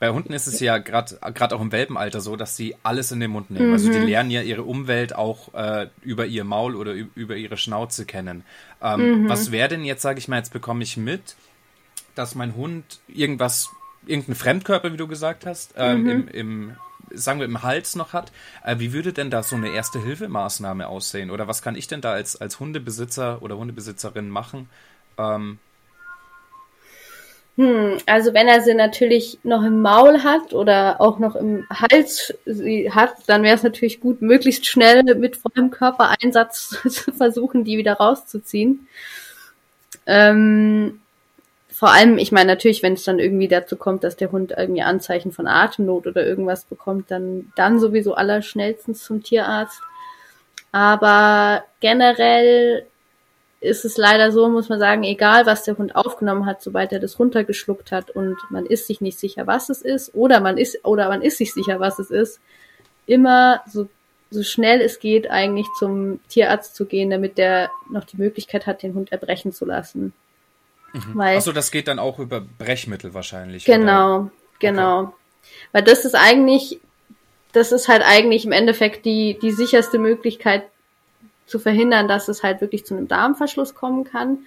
Bei 0.00 0.10
Hunden 0.10 0.32
ist 0.32 0.46
es 0.46 0.60
ja 0.60 0.78
gerade 0.78 1.18
gerade 1.34 1.56
auch 1.56 1.60
im 1.60 1.72
Welpenalter 1.72 2.20
so, 2.20 2.36
dass 2.36 2.56
sie 2.56 2.76
alles 2.82 3.10
in 3.12 3.20
den 3.20 3.30
Mund 3.30 3.50
nehmen. 3.50 3.68
Mhm. 3.68 3.72
Also 3.72 3.90
die 3.90 3.98
mhm. 3.98 4.06
lernen 4.06 4.30
ja 4.30 4.42
ihre 4.42 4.62
Umwelt 4.62 5.14
auch 5.14 5.54
äh, 5.54 5.88
über 6.02 6.26
ihr 6.26 6.44
Maul 6.44 6.76
oder 6.76 6.92
über 6.92 7.36
ihre 7.36 7.56
Schnauze 7.56 8.04
kennen. 8.04 8.44
Ähm, 8.82 9.22
mhm. 9.22 9.28
Was 9.28 9.50
wäre 9.50 9.68
denn 9.68 9.84
jetzt, 9.84 10.02
sage 10.02 10.18
ich 10.18 10.28
mal, 10.28 10.36
jetzt 10.36 10.52
bekomme 10.52 10.82
ich 10.82 10.96
mit, 10.96 11.36
dass 12.14 12.34
mein 12.34 12.54
Hund 12.54 13.00
irgendwas, 13.08 13.70
irgendeinen 14.06 14.36
Fremdkörper, 14.36 14.92
wie 14.92 14.96
du 14.96 15.08
gesagt 15.08 15.46
hast, 15.46 15.74
ähm, 15.76 16.02
mhm. 16.02 16.08
im, 16.08 16.28
im 16.28 16.76
sagen 17.12 17.40
wir, 17.40 17.46
im 17.46 17.62
Hals 17.62 17.96
noch 17.96 18.12
hat. 18.12 18.32
Äh, 18.64 18.78
wie 18.78 18.92
würde 18.92 19.12
denn 19.12 19.30
da 19.30 19.42
so 19.42 19.56
eine 19.56 19.70
Erste-Hilfe-Maßnahme 19.70 20.88
aussehen? 20.88 21.30
Oder 21.30 21.48
was 21.48 21.62
kann 21.62 21.74
ich 21.74 21.86
denn 21.86 22.00
da 22.00 22.12
als, 22.12 22.36
als 22.36 22.60
Hundebesitzer 22.60 23.42
oder 23.42 23.56
Hundebesitzerin 23.56 24.28
machen? 24.28 24.68
Ähm, 25.16 25.58
hm, 27.58 27.98
also 28.06 28.34
wenn 28.34 28.46
er 28.46 28.60
sie 28.60 28.72
natürlich 28.72 29.40
noch 29.42 29.64
im 29.64 29.82
Maul 29.82 30.22
hat 30.22 30.52
oder 30.54 31.00
auch 31.00 31.18
noch 31.18 31.34
im 31.34 31.66
Hals 31.70 32.32
sie 32.46 32.92
hat, 32.92 33.14
dann 33.26 33.42
wäre 33.42 33.56
es 33.56 33.64
natürlich 33.64 33.98
gut, 33.98 34.22
möglichst 34.22 34.64
schnell 34.64 35.02
mit 35.16 35.36
vollem 35.36 35.72
Körpereinsatz 35.72 36.68
zu 36.88 37.10
versuchen, 37.10 37.64
die 37.64 37.76
wieder 37.76 37.94
rauszuziehen. 37.94 38.86
Ähm, 40.06 41.00
vor 41.68 41.90
allem, 41.90 42.18
ich 42.18 42.30
meine 42.30 42.46
natürlich, 42.46 42.84
wenn 42.84 42.92
es 42.92 43.02
dann 43.02 43.18
irgendwie 43.18 43.48
dazu 43.48 43.74
kommt, 43.74 44.04
dass 44.04 44.14
der 44.14 44.30
Hund 44.30 44.54
irgendwie 44.56 44.82
Anzeichen 44.82 45.32
von 45.32 45.48
Atemnot 45.48 46.06
oder 46.06 46.24
irgendwas 46.24 46.64
bekommt, 46.64 47.10
dann, 47.10 47.52
dann 47.56 47.80
sowieso 47.80 48.14
allerschnellstens 48.14 49.02
zum 49.02 49.24
Tierarzt. 49.24 49.80
Aber 50.70 51.64
generell 51.80 52.86
ist 53.60 53.84
es 53.84 53.96
leider 53.96 54.30
so, 54.30 54.48
muss 54.48 54.68
man 54.68 54.78
sagen, 54.78 55.02
egal 55.02 55.46
was 55.46 55.64
der 55.64 55.76
Hund 55.76 55.96
aufgenommen 55.96 56.46
hat, 56.46 56.62
sobald 56.62 56.92
er 56.92 57.00
das 57.00 57.18
runtergeschluckt 57.18 57.90
hat 57.90 58.10
und 58.10 58.36
man 58.50 58.66
ist 58.66 58.86
sich 58.86 59.00
nicht 59.00 59.18
sicher, 59.18 59.46
was 59.46 59.68
es 59.68 59.82
ist, 59.82 60.14
oder 60.14 60.40
man 60.40 60.58
ist, 60.58 60.84
oder 60.84 61.08
man 61.08 61.22
ist 61.22 61.38
sich 61.38 61.52
sicher, 61.52 61.80
was 61.80 61.98
es 61.98 62.10
ist, 62.10 62.40
immer 63.06 63.62
so, 63.66 63.88
so 64.30 64.42
schnell 64.42 64.80
es 64.80 65.00
geht 65.00 65.30
eigentlich 65.30 65.66
zum 65.78 66.20
Tierarzt 66.28 66.76
zu 66.76 66.86
gehen, 66.86 67.10
damit 67.10 67.36
der 67.36 67.70
noch 67.90 68.04
die 68.04 68.18
Möglichkeit 68.18 68.66
hat, 68.66 68.82
den 68.82 68.94
Hund 68.94 69.10
erbrechen 69.10 69.52
zu 69.52 69.64
lassen. 69.64 70.12
Mhm. 70.92 71.20
Achso, 71.20 71.52
das 71.52 71.70
geht 71.70 71.88
dann 71.88 71.98
auch 71.98 72.18
über 72.18 72.40
Brechmittel 72.40 73.12
wahrscheinlich. 73.12 73.64
Genau, 73.64 74.16
oder? 74.16 74.30
genau. 74.60 75.00
Okay. 75.00 75.12
Weil 75.72 75.82
das 75.82 76.04
ist 76.04 76.14
eigentlich, 76.14 76.80
das 77.52 77.72
ist 77.72 77.88
halt 77.88 78.02
eigentlich 78.04 78.44
im 78.44 78.52
Endeffekt 78.52 79.04
die, 79.04 79.38
die 79.40 79.52
sicherste 79.52 79.98
Möglichkeit 79.98 80.64
zu 81.48 81.58
verhindern, 81.58 82.08
dass 82.08 82.28
es 82.28 82.42
halt 82.42 82.60
wirklich 82.60 82.84
zu 82.86 82.94
einem 82.94 83.08
Darmverschluss 83.08 83.74
kommen 83.74 84.04
kann. 84.04 84.38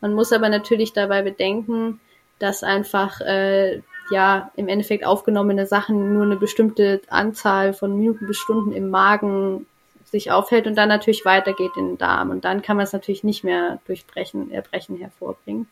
Man 0.00 0.14
muss 0.14 0.32
aber 0.32 0.48
natürlich 0.48 0.92
dabei 0.92 1.22
bedenken, 1.22 2.00
dass 2.38 2.62
einfach 2.62 3.20
äh, 3.20 3.82
ja 4.10 4.50
im 4.56 4.68
Endeffekt 4.68 5.04
aufgenommene 5.04 5.66
Sachen 5.66 6.14
nur 6.14 6.24
eine 6.24 6.36
bestimmte 6.36 7.00
Anzahl 7.08 7.72
von 7.72 7.96
Minuten 7.96 8.26
bis 8.26 8.38
Stunden 8.38 8.72
im 8.72 8.90
Magen 8.90 9.66
sich 10.04 10.30
aufhält 10.30 10.66
und 10.66 10.76
dann 10.76 10.88
natürlich 10.88 11.24
weitergeht 11.24 11.72
in 11.76 11.88
den 11.88 11.98
Darm. 11.98 12.30
Und 12.30 12.44
dann 12.44 12.62
kann 12.62 12.76
man 12.76 12.84
es 12.84 12.92
natürlich 12.92 13.22
nicht 13.24 13.44
mehr 13.44 13.78
durch 13.86 14.06
Brechen, 14.06 14.50
Erbrechen 14.50 14.96
hervorbringen. 14.96 15.68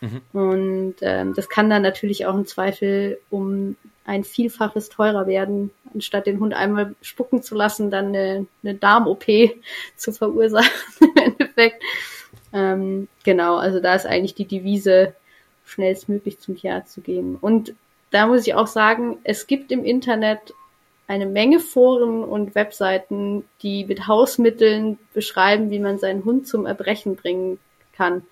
Mhm. 0.00 0.20
Und 0.32 0.94
ähm, 1.00 1.34
das 1.34 1.48
kann 1.48 1.68
dann 1.68 1.82
natürlich 1.82 2.26
auch 2.26 2.34
im 2.34 2.46
Zweifel 2.46 3.18
um 3.30 3.76
ein 4.04 4.24
Vielfaches 4.24 4.88
teurer 4.88 5.26
werden, 5.26 5.70
anstatt 5.94 6.26
den 6.26 6.40
Hund 6.40 6.54
einmal 6.54 6.94
spucken 7.02 7.42
zu 7.42 7.54
lassen, 7.54 7.90
dann 7.90 8.08
eine, 8.08 8.46
eine 8.62 8.74
Darm-OP 8.74 9.24
zu 9.96 10.12
verursachen 10.12 10.70
im 11.00 11.22
Endeffekt. 11.22 11.82
Ähm, 12.52 13.08
genau, 13.24 13.56
also 13.56 13.80
da 13.80 13.94
ist 13.94 14.06
eigentlich 14.06 14.34
die 14.34 14.46
Devise, 14.46 15.14
schnellstmöglich 15.64 16.38
zum 16.38 16.56
Tierarzt 16.56 16.92
zu 16.92 17.00
gehen. 17.00 17.36
Und 17.40 17.74
da 18.10 18.26
muss 18.26 18.46
ich 18.46 18.54
auch 18.54 18.66
sagen, 18.66 19.18
es 19.24 19.46
gibt 19.46 19.72
im 19.72 19.84
Internet 19.84 20.52
eine 21.06 21.24
Menge 21.24 21.60
Foren 21.60 22.24
und 22.24 22.54
Webseiten, 22.54 23.44
die 23.62 23.84
mit 23.84 24.06
Hausmitteln 24.06 24.98
beschreiben, 25.14 25.70
wie 25.70 25.78
man 25.78 25.98
seinen 25.98 26.24
Hund 26.24 26.46
zum 26.46 26.66
Erbrechen 26.66 27.16
bringen 27.16 27.58
kann 27.92 28.22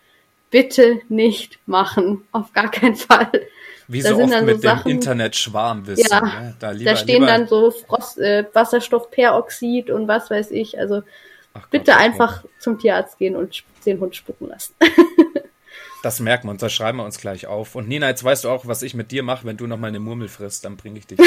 bitte 0.51 1.01
nicht 1.09 1.59
machen. 1.67 2.27
Auf 2.33 2.53
gar 2.53 2.71
keinen 2.71 2.97
Fall. 2.97 3.31
Wie 3.91 4.03
so 4.03 4.17
oft 4.17 4.43
mit 4.45 4.57
so 4.57 4.63
Sachen, 4.63 4.85
dem 4.85 4.93
Internet-Schwarmwissen. 4.93 6.07
Ja, 6.09 6.21
ne? 6.21 6.55
da, 6.61 6.71
lieber, 6.71 6.93
da 6.93 6.97
stehen 6.97 7.23
lieber... 7.23 7.27
dann 7.27 7.49
so 7.49 7.73
Frost, 7.73 8.19
äh, 8.19 8.45
Wasserstoffperoxid 8.53 9.91
und 9.91 10.07
was 10.07 10.31
weiß 10.31 10.53
ich. 10.53 10.79
Also 10.79 11.03
Ach 11.55 11.67
bitte 11.71 11.91
Gott, 11.91 12.01
einfach 12.01 12.45
zum 12.61 12.79
Tierarzt 12.79 13.19
gehen 13.19 13.35
und 13.35 13.65
den 13.85 13.99
Hund 13.99 14.15
spucken 14.15 14.49
lassen. 14.49 14.75
das 16.05 16.21
merken 16.21 16.47
wir 16.47 16.53
uns, 16.53 16.61
das 16.61 16.73
schreiben 16.73 16.99
wir 16.99 17.05
uns 17.05 17.19
gleich 17.19 17.49
auf. 17.49 17.75
Und 17.75 17.89
Nina, 17.89 18.09
jetzt 18.09 18.23
weißt 18.23 18.45
du 18.45 18.51
auch, 18.51 18.65
was 18.65 18.83
ich 18.83 18.95
mit 18.95 19.11
dir 19.11 19.25
mache, 19.25 19.45
wenn 19.45 19.57
du 19.57 19.67
nochmal 19.67 19.89
eine 19.89 19.99
Murmel 19.99 20.29
frisst, 20.29 20.65
dann 20.65 20.77
bringe 20.77 21.01
ich 21.01 21.09
dich 21.09 21.19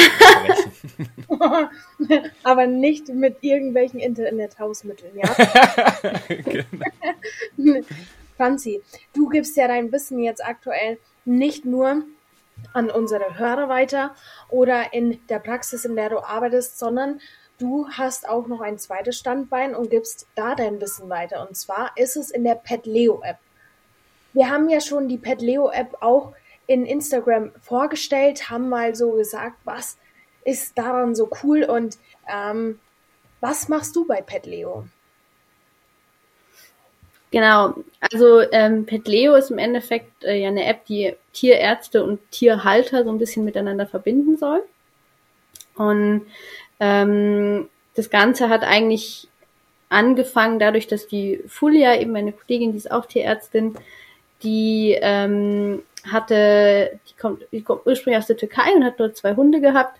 Aber 2.43 2.65
nicht 2.65 3.09
mit 3.09 3.39
irgendwelchen 3.41 3.99
Internet-Hausmitteln, 3.99 5.17
ja? 5.17 5.35
genau. 7.57 7.81
Franzi, 8.37 8.81
du 9.13 9.27
gibst 9.27 9.57
ja 9.57 9.67
dein 9.67 9.91
Wissen 9.91 10.19
jetzt 10.19 10.43
aktuell 10.43 10.97
nicht 11.25 11.65
nur 11.65 12.03
an 12.73 12.89
unsere 12.89 13.37
Hörer 13.37 13.69
weiter 13.69 14.15
oder 14.49 14.93
in 14.93 15.25
der 15.27 15.39
Praxis, 15.39 15.85
in 15.85 15.95
der 15.95 16.09
du 16.09 16.19
arbeitest, 16.19 16.77
sondern 16.77 17.19
du 17.59 17.87
hast 17.89 18.27
auch 18.27 18.47
noch 18.47 18.61
ein 18.61 18.77
zweites 18.77 19.17
Standbein 19.17 19.75
und 19.75 19.89
gibst 19.89 20.27
da 20.35 20.55
dein 20.55 20.81
Wissen 20.81 21.09
weiter. 21.09 21.47
Und 21.47 21.55
zwar 21.55 21.91
ist 21.95 22.17
es 22.17 22.31
in 22.31 22.43
der 22.43 22.55
PetLeo 22.55 23.21
App. 23.23 23.37
Wir 24.33 24.49
haben 24.49 24.69
ja 24.69 24.81
schon 24.81 25.07
die 25.07 25.17
PetLeo 25.17 25.69
App 25.69 25.97
auch 26.01 26.33
in 26.65 26.85
Instagram 26.85 27.51
vorgestellt, 27.61 28.49
haben 28.49 28.69
mal 28.69 28.95
so 28.95 29.11
gesagt, 29.11 29.57
was 29.63 29.97
ist 30.43 30.77
daran 30.77 31.15
so 31.15 31.29
cool 31.43 31.63
und 31.63 31.97
ähm, 32.27 32.79
was 33.41 33.67
machst 33.67 33.95
du 33.95 34.07
bei 34.07 34.21
PetLeo? 34.21 34.85
Genau, 37.33 37.73
also 37.99 38.41
ähm, 38.51 38.85
PetLeo 38.85 39.33
ist 39.33 39.49
im 39.49 39.57
Endeffekt 39.57 40.23
äh, 40.23 40.39
ja 40.39 40.49
eine 40.49 40.65
App, 40.65 40.85
die 40.85 41.15
Tierärzte 41.33 42.03
und 42.03 42.19
Tierhalter 42.29 43.03
so 43.03 43.09
ein 43.09 43.17
bisschen 43.17 43.43
miteinander 43.43 43.87
verbinden 43.87 44.37
soll. 44.37 44.61
Und 45.73 46.27
ähm, 46.79 47.69
das 47.95 48.11
Ganze 48.11 48.49
hat 48.49 48.61
eigentlich 48.61 49.29
angefangen 49.89 50.59
dadurch, 50.59 50.85
dass 50.85 51.07
die 51.07 51.41
Fulia, 51.47 51.99
eben 51.99 52.11
meine 52.11 52.33
Kollegin, 52.33 52.71
die 52.71 52.77
ist 52.77 52.91
auch 52.91 53.07
Tierärztin, 53.07 53.73
die 54.43 54.95
ähm, 55.01 55.81
hatte, 56.11 56.99
die 57.09 57.19
kommt, 57.19 57.47
die 57.51 57.63
kommt 57.63 57.87
ursprünglich 57.87 58.19
aus 58.19 58.27
der 58.27 58.37
Türkei 58.37 58.75
und 58.75 58.83
hat 58.83 58.99
dort 58.99 59.17
zwei 59.17 59.35
Hunde 59.35 59.59
gehabt. 59.59 59.99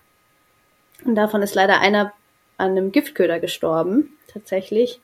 Und 1.04 1.16
davon 1.16 1.42
ist 1.42 1.56
leider 1.56 1.80
einer 1.80 2.14
an 2.58 2.72
einem 2.72 2.92
Giftköder 2.92 3.40
gestorben, 3.40 4.16
tatsächlich. 4.32 5.02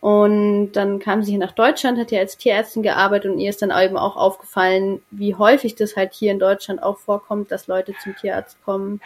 Und 0.00 0.72
dann 0.72 0.98
kam 0.98 1.22
sie 1.22 1.32
hier 1.32 1.40
nach 1.40 1.52
Deutschland, 1.52 1.98
hat 1.98 2.12
ja 2.12 2.20
als 2.20 2.36
Tierärztin 2.36 2.82
gearbeitet 2.82 3.32
und 3.32 3.38
ihr 3.38 3.50
ist 3.50 3.62
dann 3.62 3.72
eben 3.72 3.96
auch 3.96 4.16
aufgefallen, 4.16 5.02
wie 5.10 5.34
häufig 5.34 5.74
das 5.74 5.96
halt 5.96 6.12
hier 6.12 6.32
in 6.32 6.38
Deutschland 6.38 6.82
auch 6.82 6.98
vorkommt, 6.98 7.50
dass 7.50 7.66
Leute 7.66 7.94
zum 8.02 8.14
Tierarzt 8.14 8.62
kommen 8.64 9.00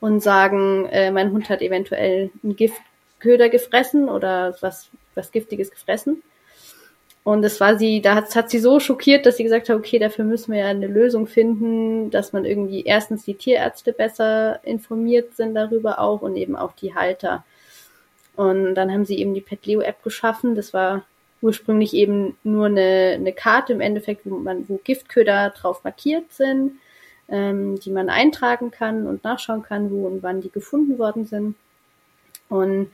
und 0.00 0.20
sagen, 0.20 0.86
äh, 0.86 1.10
mein 1.10 1.32
Hund 1.32 1.48
hat 1.48 1.62
eventuell 1.62 2.30
einen 2.42 2.56
Giftköder 2.56 3.48
gefressen 3.48 4.08
oder 4.08 4.56
was, 4.60 4.90
was 5.14 5.30
Giftiges 5.30 5.70
gefressen. 5.70 6.22
Und 7.24 7.42
das 7.42 7.60
war 7.60 7.76
sie, 7.76 8.00
da 8.00 8.14
hat, 8.14 8.34
hat 8.34 8.48
sie 8.48 8.58
so 8.58 8.80
schockiert, 8.80 9.26
dass 9.26 9.36
sie 9.36 9.44
gesagt 9.44 9.68
hat, 9.68 9.76
okay, 9.76 9.98
dafür 9.98 10.24
müssen 10.24 10.52
wir 10.52 10.60
ja 10.60 10.68
eine 10.68 10.86
Lösung 10.86 11.26
finden, 11.26 12.10
dass 12.10 12.32
man 12.32 12.46
irgendwie 12.46 12.84
erstens 12.84 13.24
die 13.24 13.34
Tierärzte 13.34 13.92
besser 13.92 14.60
informiert 14.64 15.36
sind 15.36 15.54
darüber 15.54 15.98
auch 15.98 16.22
und 16.22 16.36
eben 16.36 16.56
auch 16.56 16.72
die 16.72 16.94
Halter. 16.94 17.44
Und 18.38 18.76
dann 18.76 18.92
haben 18.92 19.04
sie 19.04 19.18
eben 19.18 19.34
die 19.34 19.40
PetLeo-App 19.40 20.04
geschaffen. 20.04 20.54
Das 20.54 20.72
war 20.72 21.04
ursprünglich 21.42 21.92
eben 21.92 22.36
nur 22.44 22.66
eine, 22.66 23.14
eine 23.16 23.32
Karte 23.32 23.72
im 23.72 23.80
Endeffekt, 23.80 24.20
wo, 24.24 24.38
man, 24.38 24.68
wo 24.68 24.80
Giftköder 24.84 25.50
drauf 25.50 25.82
markiert 25.82 26.32
sind, 26.32 26.78
ähm, 27.28 27.80
die 27.80 27.90
man 27.90 28.08
eintragen 28.08 28.70
kann 28.70 29.08
und 29.08 29.24
nachschauen 29.24 29.64
kann, 29.64 29.90
wo 29.90 30.06
und 30.06 30.22
wann 30.22 30.40
die 30.40 30.52
gefunden 30.52 31.00
worden 31.00 31.26
sind. 31.26 31.56
Und 32.48 32.92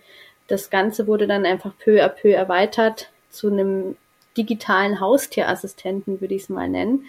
das 0.48 0.70
Ganze 0.70 1.06
wurde 1.06 1.26
dann 1.26 1.44
einfach 1.44 1.72
peu 1.78 2.02
à 2.02 2.08
peu 2.08 2.30
erweitert 2.30 3.10
zu 3.28 3.50
einem 3.50 3.96
digitalen 4.38 4.98
Haustierassistenten, 4.98 6.22
würde 6.22 6.34
ich 6.34 6.44
es 6.44 6.48
mal 6.48 6.70
nennen. 6.70 7.04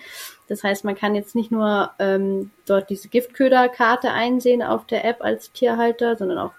Das 0.50 0.62
heißt, 0.62 0.84
man 0.84 0.96
kann 0.96 1.16
jetzt 1.16 1.36
nicht 1.36 1.52
nur 1.52 1.92
ähm, 2.00 2.52
dort 2.66 2.90
diese 2.90 3.08
Giftköderkarte 3.08 4.12
einsehen 4.12 4.62
auf 4.62 4.86
der 4.88 5.06
App 5.06 5.24
als 5.24 5.54
Tierhalter, 5.54 6.18
sondern 6.18 6.38
auch, 6.38 6.52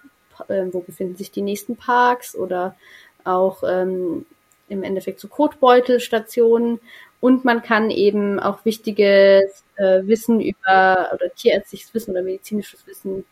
äh, 0.48 0.64
wo 0.72 0.80
befinden 0.80 1.16
sich 1.16 1.30
die 1.30 1.42
nächsten 1.42 1.76
Parks 1.76 2.34
oder 2.34 2.76
auch 3.24 3.62
ähm, 3.66 4.26
im 4.68 4.82
Endeffekt 4.82 5.20
so 5.20 5.28
Kotbeutelstationen. 5.28 6.80
Und 7.20 7.44
man 7.44 7.62
kann 7.62 7.90
eben 7.90 8.38
auch 8.38 8.64
wichtiges 8.64 9.64
äh, 9.76 10.02
Wissen 10.04 10.40
über 10.40 11.10
oder 11.14 11.34
tierärztliches 11.34 11.92
Wissen 11.94 12.10
oder 12.12 12.22
medizinisches 12.22 12.86
Wissen 12.86 13.24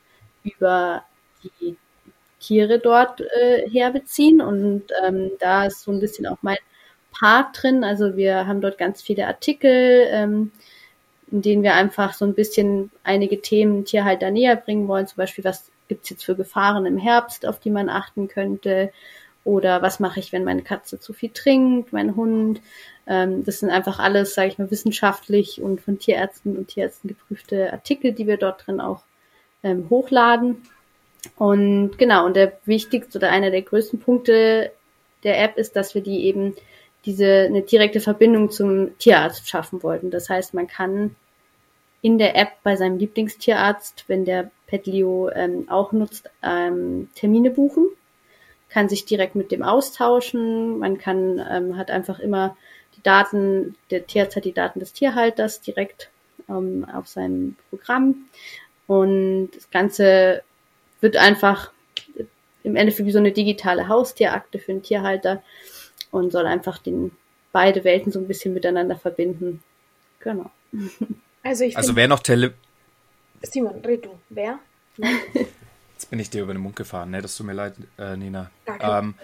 über 0.42 1.04
die 1.42 1.76
Tiere 2.40 2.78
dort 2.78 3.20
äh, 3.20 3.68
herbeziehen. 3.68 4.40
Und 4.40 4.84
ähm, 5.04 5.32
da 5.38 5.66
ist 5.66 5.82
so 5.82 5.92
ein 5.92 6.00
bisschen 6.00 6.26
auch 6.26 6.38
mein 6.42 6.58
Part 7.12 7.62
drin. 7.62 7.84
Also 7.84 8.16
wir 8.16 8.46
haben 8.46 8.60
dort 8.60 8.78
ganz 8.78 9.02
viele 9.02 9.26
Artikel, 9.26 10.06
ähm, 10.10 10.50
in 11.30 11.42
denen 11.42 11.62
wir 11.62 11.74
einfach 11.74 12.12
so 12.14 12.24
ein 12.24 12.34
bisschen 12.34 12.90
einige 13.02 13.40
Themen 13.40 13.84
Tierhalter 13.84 14.30
näher 14.30 14.56
bringen 14.56 14.88
wollen. 14.88 15.06
Zum 15.06 15.16
Beispiel, 15.16 15.44
was 15.44 15.70
gibt's 15.88 16.10
jetzt 16.10 16.24
für 16.24 16.36
Gefahren 16.36 16.86
im 16.86 16.98
Herbst, 16.98 17.46
auf 17.46 17.60
die 17.60 17.70
man 17.70 17.88
achten 17.88 18.28
könnte? 18.28 18.92
Oder 19.44 19.82
was 19.82 20.00
mache 20.00 20.20
ich, 20.20 20.32
wenn 20.32 20.44
meine 20.44 20.62
Katze 20.62 20.98
zu 20.98 21.12
viel 21.12 21.30
trinkt, 21.30 21.92
mein 21.92 22.16
Hund? 22.16 22.60
Ähm, 23.06 23.44
das 23.44 23.60
sind 23.60 23.70
einfach 23.70 23.98
alles, 23.98 24.34
sage 24.34 24.48
ich 24.48 24.58
mal, 24.58 24.70
wissenschaftlich 24.70 25.60
und 25.60 25.80
von 25.82 25.98
Tierärzten 25.98 26.56
und 26.56 26.68
Tierärzten 26.68 27.08
geprüfte 27.08 27.72
Artikel, 27.72 28.12
die 28.12 28.26
wir 28.26 28.38
dort 28.38 28.66
drin 28.66 28.80
auch 28.80 29.02
ähm, 29.62 29.88
hochladen. 29.90 30.62
Und 31.36 31.98
genau, 31.98 32.26
und 32.26 32.36
der 32.36 32.58
wichtigste 32.64 33.18
oder 33.18 33.30
einer 33.30 33.50
der 33.50 33.62
größten 33.62 34.00
Punkte 34.00 34.72
der 35.24 35.42
App 35.42 35.56
ist, 35.56 35.76
dass 35.76 35.94
wir 35.94 36.02
die 36.02 36.24
eben 36.24 36.54
diese 37.04 37.44
eine 37.48 37.62
direkte 37.62 38.00
Verbindung 38.00 38.50
zum 38.50 38.96
Tierarzt 38.98 39.48
schaffen 39.48 39.82
wollten. 39.82 40.10
Das 40.10 40.30
heißt, 40.30 40.54
man 40.54 40.66
kann 40.66 41.16
in 42.00 42.18
der 42.18 42.36
App 42.36 42.52
bei 42.62 42.76
seinem 42.76 42.98
Lieblingstierarzt, 42.98 44.04
wenn 44.08 44.24
der 44.24 44.50
Petlio 44.66 45.30
ähm, 45.30 45.68
auch 45.68 45.92
nutzt, 45.92 46.30
ähm, 46.42 47.08
Termine 47.14 47.50
buchen, 47.50 47.88
kann 48.68 48.88
sich 48.88 49.04
direkt 49.04 49.34
mit 49.34 49.52
dem 49.52 49.62
austauschen. 49.62 50.78
Man 50.78 50.98
kann 50.98 51.44
ähm, 51.50 51.76
hat 51.76 51.90
einfach 51.90 52.18
immer 52.18 52.56
die 52.96 53.02
Daten, 53.02 53.76
der 53.90 54.06
Tierarzt 54.06 54.36
hat 54.36 54.44
die 54.44 54.52
Daten 54.52 54.80
des 54.80 54.92
Tierhalters 54.92 55.60
direkt 55.60 56.10
ähm, 56.48 56.86
auf 56.92 57.08
seinem 57.08 57.56
Programm 57.70 58.26
und 58.86 59.50
das 59.54 59.70
Ganze 59.70 60.42
wird 61.00 61.16
einfach 61.16 61.72
im 62.62 62.76
Endeffekt 62.76 63.06
wie 63.06 63.12
so 63.12 63.18
eine 63.18 63.32
digitale 63.32 63.88
Haustierakte 63.88 64.58
für 64.58 64.72
den 64.72 64.82
Tierhalter 64.82 65.42
und 66.10 66.32
soll 66.32 66.46
einfach 66.46 66.78
den 66.78 67.12
beide 67.52 67.84
Welten 67.84 68.10
so 68.10 68.18
ein 68.18 68.26
bisschen 68.26 68.54
miteinander 68.54 68.96
verbinden. 68.96 69.62
Genau. 70.20 70.50
Also, 71.46 71.64
ich 71.64 71.76
also 71.76 71.94
wer 71.94 72.08
noch 72.08 72.20
Tele... 72.20 72.54
Simon, 73.42 73.80
red 73.84 74.04
du. 74.04 74.18
Wer? 74.30 74.58
Jetzt 74.96 76.10
bin 76.10 76.18
ich 76.18 76.30
dir 76.30 76.42
über 76.42 76.52
den 76.52 76.62
Mund 76.62 76.76
gefahren, 76.76 77.10
ne? 77.10 77.22
Das 77.22 77.36
tut 77.36 77.46
mir 77.46 77.52
leid, 77.52 77.74
äh, 77.98 78.16
Nina. 78.16 78.50
Ähm, 78.80 79.14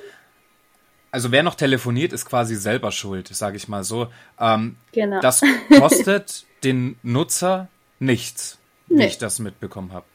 also 1.11 1.33
wer 1.33 1.43
noch 1.43 1.55
telefoniert, 1.55 2.13
ist 2.13 2.25
quasi 2.25 2.55
selber 2.55 2.93
schuld, 2.93 3.29
sage 3.29 3.57
ich 3.57 3.69
mal 3.69 3.85
so. 3.85 4.09
Ähm, 4.39 4.77
genau. 4.93 5.21
Das 5.21 5.43
kostet 5.79 6.47
den 6.63 6.97
Nutzer 7.03 7.69
nichts, 7.99 8.59
wie 8.87 8.95
nee. 8.97 9.07
ich 9.07 9.19
das 9.19 9.39
mitbekommen 9.39 9.93
habe. 9.93 10.07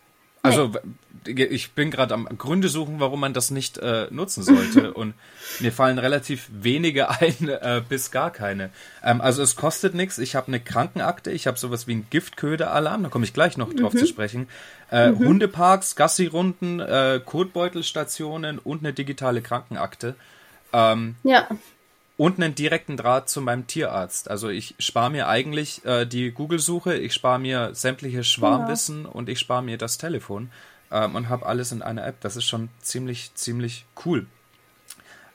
Also 0.42 0.68
nee. 0.68 0.80
Ich 1.28 1.72
bin 1.72 1.92
gerade 1.92 2.14
am 2.14 2.28
Gründe 2.38 2.70
suchen, 2.70 3.00
warum 3.00 3.20
man 3.20 3.34
das 3.34 3.52
nicht 3.52 3.78
äh, 3.78 4.08
nutzen 4.10 4.44
sollte. 4.44 4.94
und 4.96 5.14
mir 5.60 5.72
fallen 5.72 6.00
relativ 6.00 6.50
wenige 6.52 7.10
ein, 7.10 7.50
äh, 7.50 7.82
bis 7.88 8.12
gar 8.12 8.32
keine. 8.32 8.70
Ähm, 9.04 9.22
also 9.22 9.42
es 9.42 9.56
kostet 9.56 9.96
nichts. 9.96 10.18
Ich 10.18 10.36
habe 10.36 10.48
eine 10.48 10.60
Krankenakte, 10.60 11.32
ich 11.32 11.48
habe 11.48 11.58
sowas 11.58 11.88
wie 11.88 11.94
einen 11.94 12.08
Giftköder-Alarm, 12.10 13.04
da 13.04 13.10
komme 13.10 13.26
ich 13.26 13.34
gleich 13.34 13.58
noch 13.58 13.74
drauf 13.74 13.94
mhm. 13.94 13.98
zu 13.98 14.08
sprechen. 14.08 14.48
Äh, 14.92 15.12
mhm. 15.12 15.20
Hundeparks, 15.20 15.96
Gassi-Runden, 15.96 16.80
äh, 16.80 17.20
Kotbeutelstationen 17.24 18.60
und 18.60 18.80
eine 18.80 18.94
digitale 18.94 19.42
Krankenakte. 19.42 20.16
Ähm, 20.74 21.16
ja 21.24 21.48
und 22.18 22.42
einen 22.42 22.56
direkten 22.56 22.98
Draht 22.98 23.30
zu 23.30 23.42
meinem 23.42 23.68
Tierarzt. 23.68 24.30
Also 24.30 24.50
ich 24.50 24.76
spare 24.80 25.12
mir 25.12 25.28
eigentlich 25.28 25.84
äh, 25.86 26.06
die 26.06 26.32
Google-Suche, 26.32 26.96
ich 26.96 27.14
spare 27.14 27.40
mir 27.40 27.72
sämtliche 27.74 28.24
Schwarmwissen 28.24 29.04
ja. 29.04 29.10
und 29.10 29.30
ich 29.30 29.40
spare 29.40 29.64
mir 29.64 29.78
das 29.78 29.98
Telefon 29.98 30.50
ähm, 30.92 31.16
und 31.16 31.30
habe 31.30 31.46
alles 31.46 31.72
in 31.72 31.82
einer 31.82 32.06
App. 32.06 32.22
Das 32.22 32.36
ist 32.36 32.46
schon 32.46 32.70
ziemlich, 32.82 33.34
ziemlich 33.36 33.86
cool. 34.06 34.26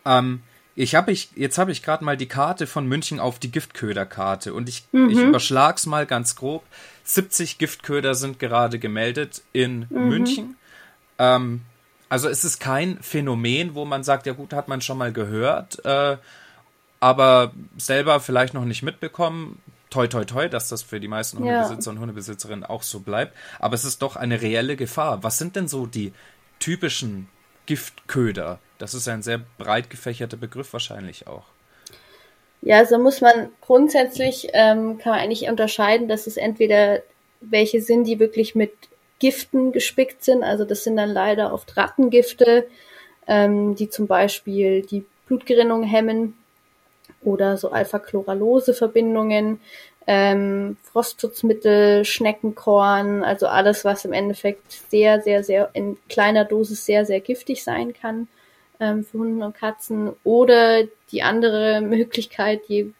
Ähm, 0.04 0.42
ich 0.76 0.94
habe 0.94 1.12
ich, 1.12 1.30
jetzt 1.34 1.58
habe 1.58 1.72
ich 1.72 1.82
gerade 1.82 2.04
mal 2.04 2.16
die 2.16 2.28
Karte 2.28 2.66
von 2.66 2.86
München 2.86 3.20
auf 3.20 3.38
die 3.38 3.50
Giftköderkarte 3.50 4.54
und 4.54 4.68
ich, 4.68 4.84
mhm. 4.92 5.10
ich 5.10 5.18
überschlag's 5.18 5.86
mal 5.86 6.06
ganz 6.06 6.36
grob. 6.36 6.64
70 7.04 7.58
Giftköder 7.58 8.14
sind 8.14 8.38
gerade 8.38 8.78
gemeldet 8.78 9.42
in 9.52 9.86
mhm. 9.90 10.08
München. 10.08 10.56
Ähm, 11.18 11.62
also 12.08 12.28
es 12.28 12.44
ist 12.44 12.60
kein 12.60 12.98
Phänomen, 13.02 13.74
wo 13.74 13.84
man 13.84 14.04
sagt, 14.04 14.26
ja 14.26 14.32
gut, 14.32 14.52
hat 14.52 14.68
man 14.68 14.80
schon 14.80 14.98
mal 14.98 15.12
gehört. 15.12 15.84
Äh, 15.84 16.16
aber 16.98 17.52
selber 17.78 18.20
vielleicht 18.20 18.52
noch 18.54 18.64
nicht 18.64 18.82
mitbekommen. 18.82 19.60
Toi, 19.90 20.06
toi, 20.06 20.24
toi, 20.24 20.48
dass 20.48 20.68
das 20.68 20.82
für 20.82 21.00
die 21.00 21.08
meisten 21.08 21.38
Hundebesitzer 21.38 21.90
ja. 21.90 21.94
und 21.94 22.00
Hundebesitzerinnen 22.00 22.64
auch 22.64 22.82
so 22.84 23.00
bleibt. 23.00 23.36
Aber 23.58 23.74
es 23.74 23.84
ist 23.84 24.02
doch 24.02 24.16
eine 24.16 24.40
reelle 24.40 24.76
Gefahr. 24.76 25.22
Was 25.24 25.38
sind 25.38 25.56
denn 25.56 25.66
so 25.66 25.86
die 25.86 26.12
typischen 26.60 27.28
Giftköder? 27.66 28.60
Das 28.78 28.94
ist 28.94 29.08
ein 29.08 29.22
sehr 29.22 29.40
breit 29.58 29.90
gefächerter 29.90 30.36
Begriff 30.36 30.72
wahrscheinlich 30.72 31.26
auch. 31.26 31.44
Ja, 32.62 32.78
also 32.78 32.98
muss 32.98 33.20
man 33.20 33.48
grundsätzlich, 33.60 34.48
ähm, 34.52 34.98
kann 34.98 35.12
man 35.12 35.20
eigentlich 35.20 35.48
unterscheiden, 35.48 36.08
dass 36.08 36.26
es 36.26 36.36
entweder 36.36 37.02
welche 37.40 37.80
sind, 37.80 38.04
die 38.04 38.20
wirklich 38.20 38.54
mit 38.54 38.72
Giften 39.18 39.72
gespickt 39.72 40.22
sind. 40.22 40.42
Also 40.44 40.64
das 40.64 40.84
sind 40.84 40.96
dann 40.96 41.10
leider 41.10 41.52
oft 41.52 41.76
Rattengifte, 41.76 42.66
ähm, 43.26 43.74
die 43.74 43.88
zum 43.88 44.06
Beispiel 44.06 44.82
die 44.82 45.04
Blutgerinnung 45.26 45.82
hemmen 45.82 46.34
oder 47.22 47.56
so 47.56 47.70
Alpha-Chloralose-Verbindungen, 47.70 49.60
ähm, 50.06 50.76
Frostschutzmittel, 50.82 52.04
Schneckenkorn, 52.04 53.22
also 53.22 53.46
alles, 53.46 53.84
was 53.84 54.04
im 54.04 54.12
Endeffekt 54.12 54.72
sehr, 54.88 55.20
sehr, 55.20 55.44
sehr 55.44 55.70
in 55.74 55.98
kleiner 56.08 56.44
Dosis 56.44 56.84
sehr, 56.84 57.04
sehr 57.04 57.20
giftig 57.20 57.62
sein 57.62 57.92
kann 57.92 58.28
ähm, 58.80 59.04
für 59.04 59.18
Hunde 59.18 59.46
und 59.46 59.56
Katzen. 59.56 60.10
Oder 60.24 60.84
die 61.12 61.22
andere 61.22 61.80
Möglichkeit, 61.80 62.62
die 62.68 62.92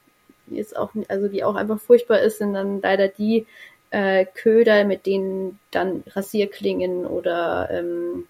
ist 0.51 0.77
auch, 0.77 0.91
also 1.09 1.29
die 1.29 1.43
auch 1.43 1.55
einfach 1.55 1.81
furchtbar 1.81 2.21
ist, 2.21 2.39
sind 2.39 2.55
dann 2.55 2.81
leider 2.83 3.09
die 3.09 3.47
äh, 3.91 4.27
Köder, 4.27 4.85
mit 4.85 5.07
denen 5.07 5.59
dann 5.71 6.05
Rasierklingen 6.15 7.07
oder 7.07 7.69
ähm, 7.73 8.27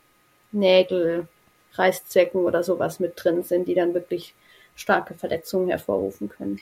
Nägel, 0.52 1.28
Reißzwecken 1.74 2.44
oder 2.44 2.62
sowas 2.62 3.00
mit 3.00 3.12
drin 3.16 3.42
sind, 3.42 3.68
die 3.68 3.74
dann 3.74 3.94
wirklich 3.94 4.34
starke 4.74 5.14
Verletzungen 5.14 5.68
hervorrufen 5.68 6.28
können. 6.28 6.60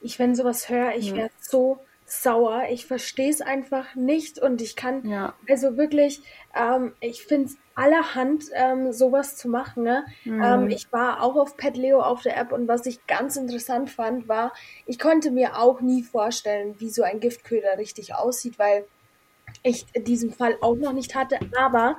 Ich, 0.00 0.18
wenn 0.18 0.34
sowas 0.34 0.68
höre, 0.68 0.94
ich 0.96 1.10
ja. 1.10 1.16
werde 1.16 1.34
so 1.40 1.80
sauer. 2.12 2.64
Ich 2.70 2.86
verstehe 2.86 3.30
es 3.30 3.40
einfach 3.40 3.94
nicht 3.94 4.38
und 4.38 4.60
ich 4.60 4.76
kann, 4.76 5.08
ja. 5.08 5.34
also 5.48 5.76
wirklich, 5.76 6.22
ähm, 6.54 6.92
ich 7.00 7.24
finde 7.24 7.46
es 7.46 7.56
allerhand, 7.74 8.44
ähm, 8.52 8.92
sowas 8.92 9.36
zu 9.36 9.48
machen. 9.48 9.84
Ne? 9.84 10.04
Mhm. 10.24 10.42
Ähm, 10.42 10.70
ich 10.70 10.92
war 10.92 11.22
auch 11.22 11.36
auf 11.36 11.56
PetLeo 11.56 12.00
auf 12.00 12.22
der 12.22 12.36
App 12.36 12.52
und 12.52 12.68
was 12.68 12.86
ich 12.86 13.06
ganz 13.06 13.36
interessant 13.36 13.90
fand, 13.90 14.28
war, 14.28 14.52
ich 14.86 14.98
konnte 14.98 15.30
mir 15.30 15.58
auch 15.58 15.80
nie 15.80 16.02
vorstellen, 16.02 16.74
wie 16.78 16.90
so 16.90 17.02
ein 17.02 17.20
Giftköder 17.20 17.78
richtig 17.78 18.14
aussieht, 18.14 18.58
weil 18.58 18.84
ich 19.62 19.86
diesen 19.94 20.32
Fall 20.32 20.56
auch 20.60 20.76
noch 20.76 20.92
nicht 20.92 21.14
hatte, 21.14 21.38
aber 21.56 21.96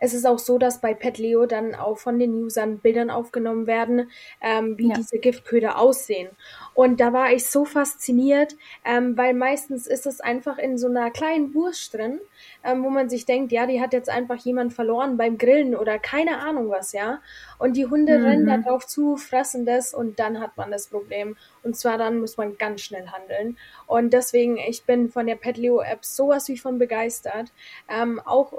es 0.00 0.14
ist 0.14 0.26
auch 0.26 0.38
so, 0.38 0.58
dass 0.58 0.80
bei 0.80 0.94
PetLeo 0.94 1.46
dann 1.46 1.74
auch 1.74 1.98
von 1.98 2.18
den 2.18 2.32
Usern 2.34 2.78
Bildern 2.78 3.10
aufgenommen 3.10 3.66
werden, 3.66 4.10
ähm, 4.40 4.76
wie 4.78 4.88
ja. 4.88 4.94
diese 4.94 5.18
Giftköder 5.18 5.78
aussehen. 5.78 6.30
Und 6.74 7.00
da 7.00 7.12
war 7.12 7.30
ich 7.32 7.46
so 7.46 7.66
fasziniert, 7.66 8.56
ähm, 8.84 9.16
weil 9.16 9.34
meistens 9.34 9.86
ist 9.86 10.06
es 10.06 10.20
einfach 10.20 10.56
in 10.58 10.78
so 10.78 10.88
einer 10.88 11.10
kleinen 11.10 11.54
Wurst 11.54 11.92
drin, 11.92 12.18
ähm, 12.64 12.82
wo 12.82 12.88
man 12.88 13.10
sich 13.10 13.26
denkt, 13.26 13.52
ja, 13.52 13.66
die 13.66 13.80
hat 13.80 13.92
jetzt 13.92 14.08
einfach 14.08 14.38
jemand 14.38 14.72
verloren 14.72 15.18
beim 15.18 15.36
Grillen 15.36 15.76
oder 15.76 15.98
keine 15.98 16.38
Ahnung 16.38 16.70
was, 16.70 16.92
ja. 16.92 17.20
Und 17.58 17.76
die 17.76 17.86
Hunde 17.86 18.18
mhm. 18.18 18.24
rennen 18.24 18.46
da 18.46 18.56
drauf 18.56 18.86
zu, 18.86 19.16
fressen 19.16 19.66
das 19.66 19.92
und 19.92 20.18
dann 20.18 20.40
hat 20.40 20.56
man 20.56 20.70
das 20.70 20.88
Problem. 20.88 21.36
Und 21.62 21.76
zwar 21.76 21.98
dann 21.98 22.20
muss 22.20 22.36
man 22.36 22.56
ganz 22.58 22.82
schnell 22.82 23.08
handeln. 23.08 23.56
Und 23.86 24.12
deswegen, 24.12 24.56
ich 24.56 24.84
bin 24.84 25.10
von 25.10 25.26
der 25.26 25.36
PetLeo-App 25.36 26.04
sowas 26.04 26.48
wie 26.48 26.58
von 26.58 26.78
begeistert. 26.78 27.52
Ähm, 27.88 28.20
auch 28.24 28.52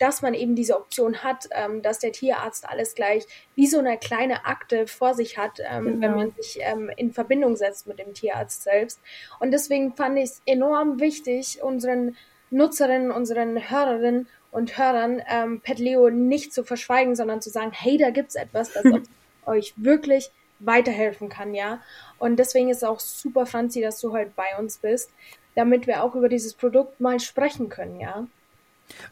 dass 0.00 0.22
man 0.22 0.32
eben 0.34 0.56
diese 0.56 0.76
Option 0.76 1.22
hat, 1.22 1.48
ähm, 1.52 1.82
dass 1.82 1.98
der 1.98 2.12
Tierarzt 2.12 2.68
alles 2.68 2.94
gleich 2.94 3.26
wie 3.54 3.66
so 3.66 3.78
eine 3.78 3.98
kleine 3.98 4.46
Akte 4.46 4.86
vor 4.86 5.14
sich 5.14 5.36
hat, 5.36 5.60
ähm, 5.60 5.84
genau. 5.84 6.00
wenn 6.00 6.14
man 6.16 6.32
sich 6.32 6.58
ähm, 6.62 6.90
in 6.96 7.12
Verbindung 7.12 7.54
setzt 7.54 7.86
mit 7.86 7.98
dem 7.98 8.14
Tierarzt 8.14 8.62
selbst. 8.62 8.98
Und 9.38 9.52
deswegen 9.52 9.94
fand 9.94 10.18
ich 10.18 10.24
es 10.24 10.42
enorm 10.46 11.00
wichtig, 11.00 11.62
unseren 11.62 12.16
Nutzerinnen, 12.50 13.10
unseren 13.10 13.70
Hörerinnen 13.70 14.26
und 14.50 14.78
Hörern 14.78 15.22
ähm, 15.28 15.60
PetLeo 15.60 16.08
nicht 16.08 16.52
zu 16.54 16.64
verschweigen, 16.64 17.14
sondern 17.14 17.42
zu 17.42 17.50
sagen, 17.50 17.70
hey, 17.72 17.98
da 17.98 18.10
gibt's 18.10 18.34
etwas, 18.34 18.72
das 18.72 18.84
euch 19.46 19.74
wirklich 19.76 20.30
weiterhelfen 20.60 21.28
kann, 21.28 21.54
ja. 21.54 21.80
Und 22.20 22.36
deswegen 22.36 22.68
ist 22.68 22.78
es 22.78 22.84
auch 22.84 23.00
super, 23.00 23.46
Franzi, 23.46 23.80
dass 23.80 24.00
du 24.00 24.12
heute 24.12 24.30
bei 24.36 24.56
uns 24.58 24.78
bist, 24.78 25.10
damit 25.56 25.88
wir 25.88 26.04
auch 26.04 26.14
über 26.14 26.28
dieses 26.28 26.54
Produkt 26.54 27.00
mal 27.00 27.18
sprechen 27.18 27.68
können, 27.68 27.98
ja. 27.98 28.26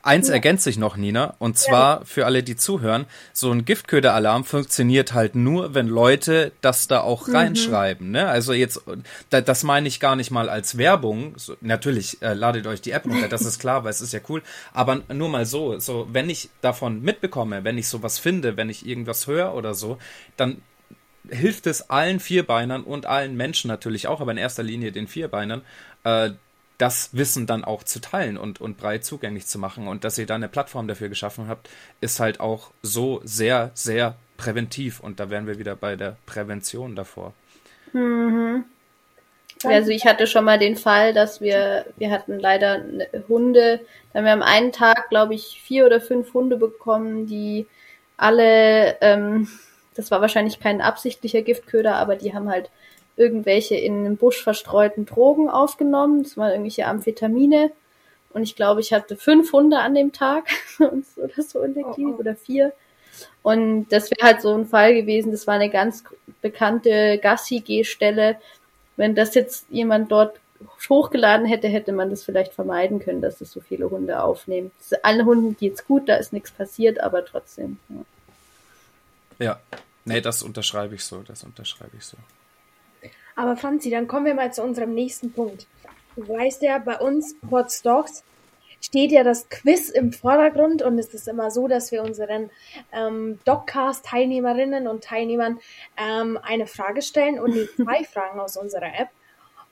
Eins 0.02 0.28
ja. 0.28 0.34
ergänzt 0.34 0.64
sich 0.64 0.76
noch, 0.76 0.96
Nina, 0.96 1.34
und 1.38 1.56
zwar 1.56 2.00
ja. 2.00 2.04
für 2.04 2.26
alle, 2.26 2.42
die 2.42 2.56
zuhören, 2.56 3.06
so 3.32 3.50
ein 3.50 3.64
Giftköderalarm 3.64 4.44
funktioniert 4.44 5.14
halt 5.14 5.34
nur, 5.34 5.74
wenn 5.74 5.86
Leute 5.86 6.52
das 6.60 6.88
da 6.88 7.00
auch 7.00 7.28
mhm. 7.28 7.36
reinschreiben. 7.36 8.10
Ne? 8.10 8.28
Also 8.28 8.52
jetzt, 8.52 8.80
das 9.30 9.62
meine 9.62 9.88
ich 9.88 10.00
gar 10.00 10.16
nicht 10.16 10.30
mal 10.30 10.48
als 10.48 10.78
Werbung. 10.78 11.34
So, 11.36 11.56
natürlich 11.60 12.20
äh, 12.22 12.34
ladet 12.34 12.66
euch 12.66 12.80
die 12.80 12.90
App 12.90 13.06
runter, 13.06 13.28
das 13.28 13.42
ist 13.42 13.60
klar, 13.60 13.84
weil 13.84 13.90
es 13.90 14.00
ist 14.00 14.12
ja 14.12 14.20
cool. 14.28 14.42
Aber 14.72 15.02
nur 15.12 15.28
mal 15.28 15.46
so, 15.46 15.78
so 15.78 16.08
wenn 16.12 16.28
ich 16.28 16.50
davon 16.60 17.02
mitbekomme, 17.02 17.64
wenn 17.64 17.78
ich 17.78 17.88
sowas 17.88 18.18
finde, 18.18 18.56
wenn 18.56 18.70
ich 18.70 18.86
irgendwas 18.86 19.26
höre 19.26 19.54
oder 19.54 19.74
so, 19.74 19.98
dann 20.36 20.60
hilft 21.30 21.66
es 21.66 21.90
allen 21.90 22.20
Vierbeinern 22.20 22.82
und 22.82 23.06
allen 23.06 23.36
Menschen 23.36 23.68
natürlich 23.68 24.06
auch, 24.06 24.20
aber 24.20 24.32
in 24.32 24.38
erster 24.38 24.62
Linie 24.62 24.92
den 24.92 25.06
Vierbeinern, 25.06 25.62
äh, 26.04 26.30
das 26.78 27.10
Wissen 27.12 27.46
dann 27.46 27.64
auch 27.64 27.82
zu 27.82 28.00
teilen 28.00 28.38
und, 28.38 28.60
und 28.60 28.78
breit 28.78 29.04
zugänglich 29.04 29.46
zu 29.46 29.58
machen. 29.58 29.88
Und 29.88 30.04
dass 30.04 30.16
ihr 30.16 30.26
da 30.26 30.36
eine 30.36 30.48
Plattform 30.48 30.86
dafür 30.86 31.08
geschaffen 31.08 31.48
habt, 31.48 31.68
ist 32.00 32.20
halt 32.20 32.38
auch 32.38 32.70
so 32.82 33.20
sehr, 33.24 33.72
sehr 33.74 34.14
präventiv. 34.36 35.00
Und 35.00 35.18
da 35.18 35.28
wären 35.28 35.46
wir 35.48 35.58
wieder 35.58 35.74
bei 35.74 35.96
der 35.96 36.16
Prävention 36.24 36.94
davor. 36.94 37.34
Mhm. 37.92 38.64
Also 39.64 39.90
ich 39.90 40.06
hatte 40.06 40.28
schon 40.28 40.44
mal 40.44 40.58
den 40.58 40.76
Fall, 40.76 41.12
dass 41.12 41.40
wir, 41.40 41.86
wir 41.96 42.12
hatten 42.12 42.38
leider 42.38 42.84
Hunde, 43.28 43.80
da 44.12 44.18
haben 44.18 44.24
wir 44.24 44.32
am 44.32 44.42
einen 44.42 44.70
Tag, 44.70 45.08
glaube 45.08 45.34
ich, 45.34 45.60
vier 45.60 45.84
oder 45.84 46.00
fünf 46.00 46.32
Hunde 46.32 46.56
bekommen, 46.56 47.26
die 47.26 47.66
alle, 48.16 48.96
ähm, 49.00 49.48
das 49.98 50.12
war 50.12 50.20
wahrscheinlich 50.20 50.60
kein 50.60 50.80
absichtlicher 50.80 51.42
Giftköder, 51.42 51.96
aber 51.96 52.14
die 52.14 52.32
haben 52.32 52.48
halt 52.48 52.70
irgendwelche 53.16 53.74
in 53.74 54.04
den 54.04 54.16
Busch 54.16 54.40
verstreuten 54.40 55.06
Drogen 55.06 55.50
aufgenommen. 55.50 56.22
Das 56.22 56.36
waren 56.36 56.52
irgendwelche 56.52 56.86
Amphetamine. 56.86 57.72
Und 58.30 58.44
ich 58.44 58.54
glaube, 58.54 58.80
ich 58.80 58.92
hatte 58.92 59.16
fünf 59.16 59.52
Hunde 59.52 59.80
an 59.80 59.96
dem 59.96 60.12
Tag 60.12 60.44
oder 60.78 61.42
so 61.42 61.62
in 61.62 61.74
der 61.74 61.88
oh, 61.88 61.92
Klinik 61.92 62.14
oh, 62.14 62.18
oh. 62.18 62.20
oder 62.20 62.36
vier. 62.36 62.72
Und 63.42 63.88
das 63.88 64.12
wäre 64.12 64.24
halt 64.24 64.40
so 64.40 64.54
ein 64.54 64.66
Fall 64.66 64.94
gewesen. 64.94 65.32
Das 65.32 65.48
war 65.48 65.54
eine 65.54 65.68
ganz 65.68 66.04
bekannte 66.42 67.18
Gassi-G-Stelle. 67.18 68.36
Wenn 68.96 69.16
das 69.16 69.34
jetzt 69.34 69.66
jemand 69.68 70.12
dort 70.12 70.38
hochgeladen 70.88 71.44
hätte, 71.44 71.66
hätte 71.66 71.90
man 71.90 72.08
das 72.08 72.22
vielleicht 72.22 72.52
vermeiden 72.52 73.00
können, 73.00 73.20
dass 73.20 73.38
das 73.38 73.50
so 73.50 73.60
viele 73.60 73.90
Hunde 73.90 74.22
aufnehmen. 74.22 74.70
Allen 75.02 75.26
Hunden 75.26 75.56
geht's 75.56 75.84
gut, 75.84 76.08
da 76.08 76.14
ist 76.14 76.32
nichts 76.32 76.52
passiert, 76.52 77.00
aber 77.00 77.24
trotzdem. 77.24 77.78
Ja. 77.88 79.44
ja, 79.44 79.60
nee, 80.08 80.20
das 80.20 80.42
unterschreibe 80.42 80.94
ich 80.94 81.04
so, 81.04 81.22
das 81.22 81.44
unterschreibe 81.44 81.96
ich 81.96 82.04
so. 82.04 82.16
Aber 83.36 83.56
Franzi, 83.56 83.90
dann 83.90 84.08
kommen 84.08 84.26
wir 84.26 84.34
mal 84.34 84.52
zu 84.52 84.62
unserem 84.62 84.94
nächsten 84.94 85.32
Punkt. 85.32 85.66
Du 86.16 86.28
weißt 86.28 86.62
ja, 86.62 86.78
bei 86.78 86.98
uns 86.98 87.36
Podstocks 87.48 88.24
steht 88.80 89.12
ja 89.12 89.22
das 89.22 89.48
Quiz 89.48 89.88
im 89.88 90.12
Vordergrund 90.12 90.82
und 90.82 90.98
es 90.98 91.14
ist 91.14 91.28
immer 91.28 91.50
so, 91.50 91.68
dass 91.68 91.92
wir 91.92 92.02
unseren 92.02 92.50
ähm, 92.92 93.38
Doccast-Teilnehmerinnen 93.44 94.88
und 94.88 95.04
Teilnehmern 95.04 95.60
ähm, 95.96 96.38
eine 96.42 96.66
Frage 96.66 97.02
stellen 97.02 97.38
und 97.38 97.54
die 97.54 97.68
zwei 97.76 98.04
Fragen 98.04 98.40
aus 98.40 98.56
unserer 98.56 98.98
App 98.98 99.08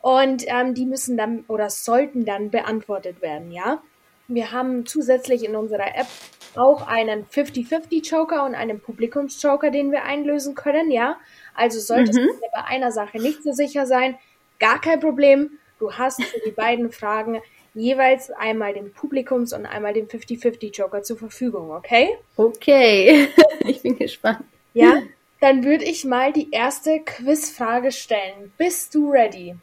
und 0.01 0.45
ähm, 0.47 0.75
die 0.75 0.87
müssen 0.87 1.17
dann 1.17 1.45
oder 1.49 1.71
sollten 1.71 2.25
dann 2.25 2.51
beantwortet 2.51 3.23
werden, 3.23 3.51
ja. 3.51 3.83
Wir 4.29 4.51
haben 4.51 4.87
zusätzlich 4.87 5.45
in 5.45 5.55
unserer 5.55 5.97
App 5.97 6.09
auch 6.59 6.87
einen 6.87 7.27
50-50-Joker 7.27 8.45
und 8.45 8.55
einen 8.55 8.81
Publikums-Joker, 8.81 9.71
den 9.71 9.93
wir 9.93 10.05
einlösen 10.05 10.55
können, 10.55 10.91
ja. 10.91 11.17
Also 11.55 11.81
solltest 11.81 12.19
mhm. 12.19 12.27
du 12.27 12.33
dir 12.33 12.51
bei 12.55 12.65
einer 12.65 12.93
Sache 12.93 13.19
nicht 13.19 13.43
so 13.43 13.53
sicher 13.53 13.87
sein, 13.87 14.17
gar 14.59 14.81
kein 14.81 15.01
Problem. 15.01 15.59
Du 15.79 15.93
hast 15.93 16.23
für 16.23 16.41
die 16.47 16.53
beiden 16.53 16.91
Fragen 16.91 17.41
jeweils 17.75 18.31
einmal 18.31 18.73
den 18.73 18.93
Publikums- 18.93 19.53
und 19.53 19.67
einmal 19.67 19.93
den 19.93 20.09
50-50-Joker 20.09 21.03
zur 21.03 21.19
Verfügung, 21.19 21.71
okay? 21.71 22.17
Okay, 22.37 23.29
ich 23.61 23.83
bin 23.83 23.99
gespannt. 23.99 24.45
Ja, 24.73 25.03
dann 25.41 25.65
würde 25.65 25.85
ich 25.85 26.05
mal 26.05 26.33
die 26.33 26.51
erste 26.51 27.01
Quizfrage 27.01 27.93
stellen. 27.93 28.53
Bist 28.57 28.95
du 28.95 29.11
ready? 29.11 29.55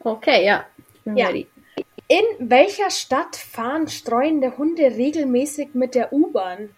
Okay, 0.00 0.44
ja, 0.44 0.66
ich 0.94 1.00
bin 1.00 1.16
ja. 1.16 1.26
ready. 1.28 1.46
In 2.08 2.50
welcher 2.50 2.90
Stadt 2.90 3.36
fahren 3.36 3.88
streuende 3.88 4.56
Hunde 4.58 4.82
regelmäßig 4.82 5.70
mit 5.74 5.94
der 5.94 6.12
U-Bahn? 6.12 6.70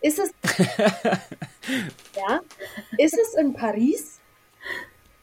Ist 0.00 0.18
es, 0.18 0.30
ja, 2.16 2.40
ist 2.98 3.16
es 3.16 3.34
in 3.34 3.54
Paris, 3.54 4.20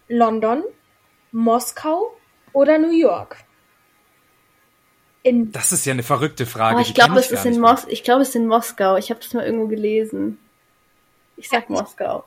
London, 0.07 0.63
Moskau 1.31 2.15
oder 2.53 2.77
New 2.77 2.91
York? 2.91 3.37
In 5.23 5.51
das 5.51 5.71
ist 5.71 5.85
ja 5.85 5.93
eine 5.93 6.03
verrückte 6.03 6.45
Frage. 6.45 6.77
Oh, 6.77 6.81
ich 6.81 6.93
glaube, 6.93 7.19
es 7.19 7.31
ist 7.31 7.45
in 7.45 7.59
Mos 7.59 7.85
ich 7.87 8.03
glaube, 8.03 8.23
es 8.23 8.29
ist 8.29 8.35
in 8.35 8.47
Moskau. 8.47 8.97
Ich 8.97 9.09
habe 9.09 9.21
das 9.21 9.33
mal 9.33 9.45
irgendwo 9.45 9.67
gelesen. 9.67 10.37
Ich 11.37 11.49
sag 11.49 11.69
Moskau. 11.69 12.25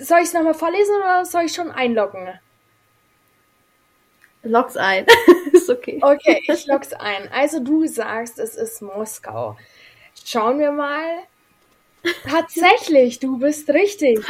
Soll 0.00 0.18
ich 0.18 0.28
es 0.28 0.32
nochmal 0.32 0.54
vorlesen 0.54 0.94
oder 0.96 1.24
soll 1.24 1.42
ich 1.42 1.52
schon 1.52 1.70
einloggen? 1.70 2.40
Log's 4.48 4.76
ein. 4.76 5.06
ist 5.52 5.70
okay. 5.70 5.98
Okay, 6.02 6.42
ich 6.46 6.66
log's 6.66 6.92
ein. 6.92 7.28
Also 7.32 7.60
du 7.60 7.86
sagst, 7.86 8.38
es 8.38 8.56
ist 8.56 8.82
Moskau. 8.82 9.56
Schauen 10.24 10.58
wir 10.58 10.72
mal, 10.72 11.22
Tatsächlich, 12.28 13.18
du 13.18 13.38
bist 13.38 13.68
richtig. 13.70 14.20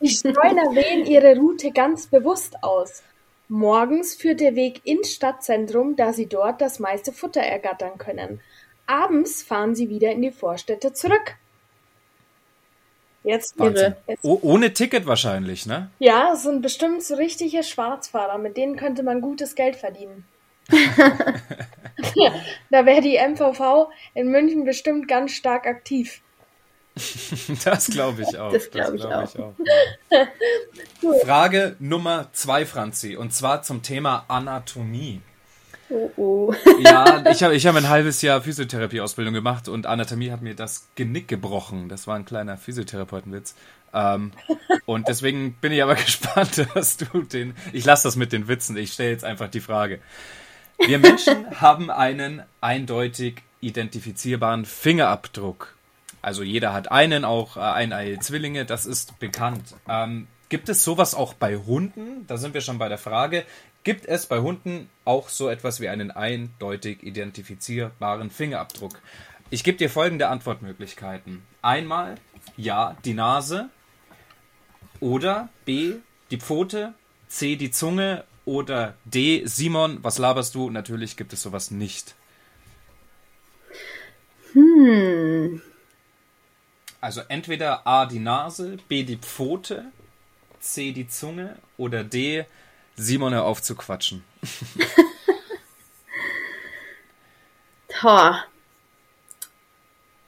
Die 0.00 0.08
Streuner 0.08 0.74
wählen 0.74 1.04
ihre 1.06 1.36
Route 1.36 1.70
ganz 1.72 2.06
bewusst 2.06 2.62
aus. 2.62 3.02
Morgens 3.48 4.14
führt 4.14 4.40
der 4.40 4.54
Weg 4.54 4.80
ins 4.84 5.12
Stadtzentrum, 5.12 5.96
da 5.96 6.12
sie 6.12 6.26
dort 6.26 6.60
das 6.60 6.78
meiste 6.78 7.12
Futter 7.12 7.42
ergattern 7.42 7.98
können. 7.98 8.40
Abends 8.86 9.42
fahren 9.42 9.74
sie 9.74 9.88
wieder 9.88 10.12
in 10.12 10.22
die 10.22 10.30
Vorstädte 10.30 10.92
zurück. 10.92 11.36
Jetzt 13.22 13.56
bitte. 13.56 13.96
Oh, 14.22 14.38
ohne 14.42 14.72
Ticket 14.72 15.06
wahrscheinlich, 15.06 15.66
ne? 15.66 15.90
Ja, 15.98 16.30
es 16.32 16.42
sind 16.42 16.62
bestimmt 16.62 17.02
so 17.02 17.16
richtige 17.16 17.62
Schwarzfahrer, 17.62 18.38
mit 18.38 18.56
denen 18.56 18.76
könnte 18.76 19.02
man 19.02 19.20
gutes 19.20 19.54
Geld 19.54 19.76
verdienen. 19.76 20.24
da 22.70 22.86
wäre 22.86 23.02
die 23.02 23.18
MVV 23.18 23.88
in 24.14 24.28
München 24.28 24.64
bestimmt 24.64 25.08
ganz 25.08 25.32
stark 25.32 25.66
aktiv. 25.66 26.22
das 27.64 27.86
glaube 27.86 28.22
ich 28.22 28.38
auch. 28.38 28.52
Das 28.52 28.70
glaube 28.70 28.96
ich, 28.96 29.02
glaub 29.02 29.24
ich, 29.24 29.38
auch. 29.38 29.54
Frage 31.24 31.76
Nummer 31.78 32.28
zwei, 32.32 32.66
Franzi, 32.66 33.16
und 33.16 33.32
zwar 33.32 33.62
zum 33.62 33.82
Thema 33.82 34.24
Anatomie. 34.28 35.22
Oh, 35.90 36.10
oh. 36.16 36.54
Ja, 36.80 37.24
ich 37.30 37.42
habe 37.42 37.54
ich 37.54 37.66
hab 37.66 37.74
ein 37.74 37.88
halbes 37.88 38.22
Jahr 38.22 38.40
Physiotherapie-Ausbildung 38.40 39.34
gemacht 39.34 39.68
und 39.68 39.86
Anatomie 39.86 40.30
hat 40.30 40.40
mir 40.40 40.54
das 40.54 40.88
Genick 40.94 41.28
gebrochen. 41.28 41.88
Das 41.88 42.06
war 42.06 42.16
ein 42.16 42.24
kleiner 42.24 42.56
Physiotherapeutenwitz. 42.56 43.54
Ähm, 43.92 44.32
und 44.86 45.08
deswegen 45.08 45.54
bin 45.54 45.72
ich 45.72 45.82
aber 45.82 45.94
gespannt, 45.96 46.66
dass 46.74 46.96
du 46.96 47.22
den. 47.22 47.54
Ich 47.72 47.84
lasse 47.84 48.06
das 48.06 48.16
mit 48.16 48.32
den 48.32 48.48
Witzen, 48.48 48.76
ich 48.76 48.92
stelle 48.92 49.10
jetzt 49.10 49.24
einfach 49.24 49.50
die 49.50 49.60
Frage. 49.60 50.00
Wir 50.78 50.98
Menschen 50.98 51.50
haben 51.60 51.90
einen 51.90 52.42
eindeutig 52.60 53.42
identifizierbaren 53.60 54.64
Fingerabdruck. 54.64 55.74
Also 56.22 56.42
jeder 56.42 56.72
hat 56.72 56.90
einen, 56.90 57.24
auch 57.24 57.56
äh, 57.56 57.60
eineige 57.60 58.20
Zwillinge, 58.20 58.64
das 58.64 58.86
ist 58.86 59.18
bekannt. 59.18 59.74
Ähm, 59.88 60.28
gibt 60.48 60.68
es 60.68 60.84
sowas 60.84 61.14
auch 61.14 61.34
bei 61.34 61.56
Hunden? 61.56 62.26
Da 62.26 62.36
sind 62.36 62.54
wir 62.54 62.60
schon 62.60 62.78
bei 62.78 62.88
der 62.88 62.98
Frage. 62.98 63.44
Gibt 63.82 64.06
es 64.06 64.26
bei 64.26 64.40
Hunden 64.40 64.90
auch 65.04 65.30
so 65.30 65.48
etwas 65.48 65.80
wie 65.80 65.88
einen 65.88 66.10
eindeutig 66.10 67.02
identifizierbaren 67.02 68.30
Fingerabdruck? 68.30 69.00
Ich 69.48 69.64
gebe 69.64 69.78
dir 69.78 69.88
folgende 69.88 70.28
Antwortmöglichkeiten. 70.28 71.42
Einmal 71.62 72.16
ja, 72.56 72.96
die 73.04 73.14
Nase 73.14 73.70
oder 75.00 75.48
B, 75.64 75.94
die 76.30 76.38
Pfote, 76.38 76.94
C, 77.28 77.56
die 77.56 77.70
Zunge 77.70 78.24
oder 78.44 78.94
D, 79.06 79.46
Simon, 79.46 79.98
was 80.02 80.18
laberst 80.18 80.54
du? 80.54 80.68
Natürlich 80.68 81.16
gibt 81.16 81.32
es 81.32 81.42
sowas 81.42 81.70
nicht. 81.70 82.14
Hm. 84.52 85.62
Also 87.00 87.22
entweder 87.28 87.86
A 87.86 88.04
die 88.04 88.18
Nase, 88.18 88.76
B 88.88 89.04
die 89.04 89.16
Pfote, 89.16 89.86
C 90.60 90.92
die 90.92 91.08
Zunge 91.08 91.56
oder 91.78 92.04
D 92.04 92.44
Simon 93.00 93.32
hör 93.32 93.44
auf 93.44 93.62
zu 93.62 93.74
quatschen. 93.74 94.22
Toll. 97.88 98.34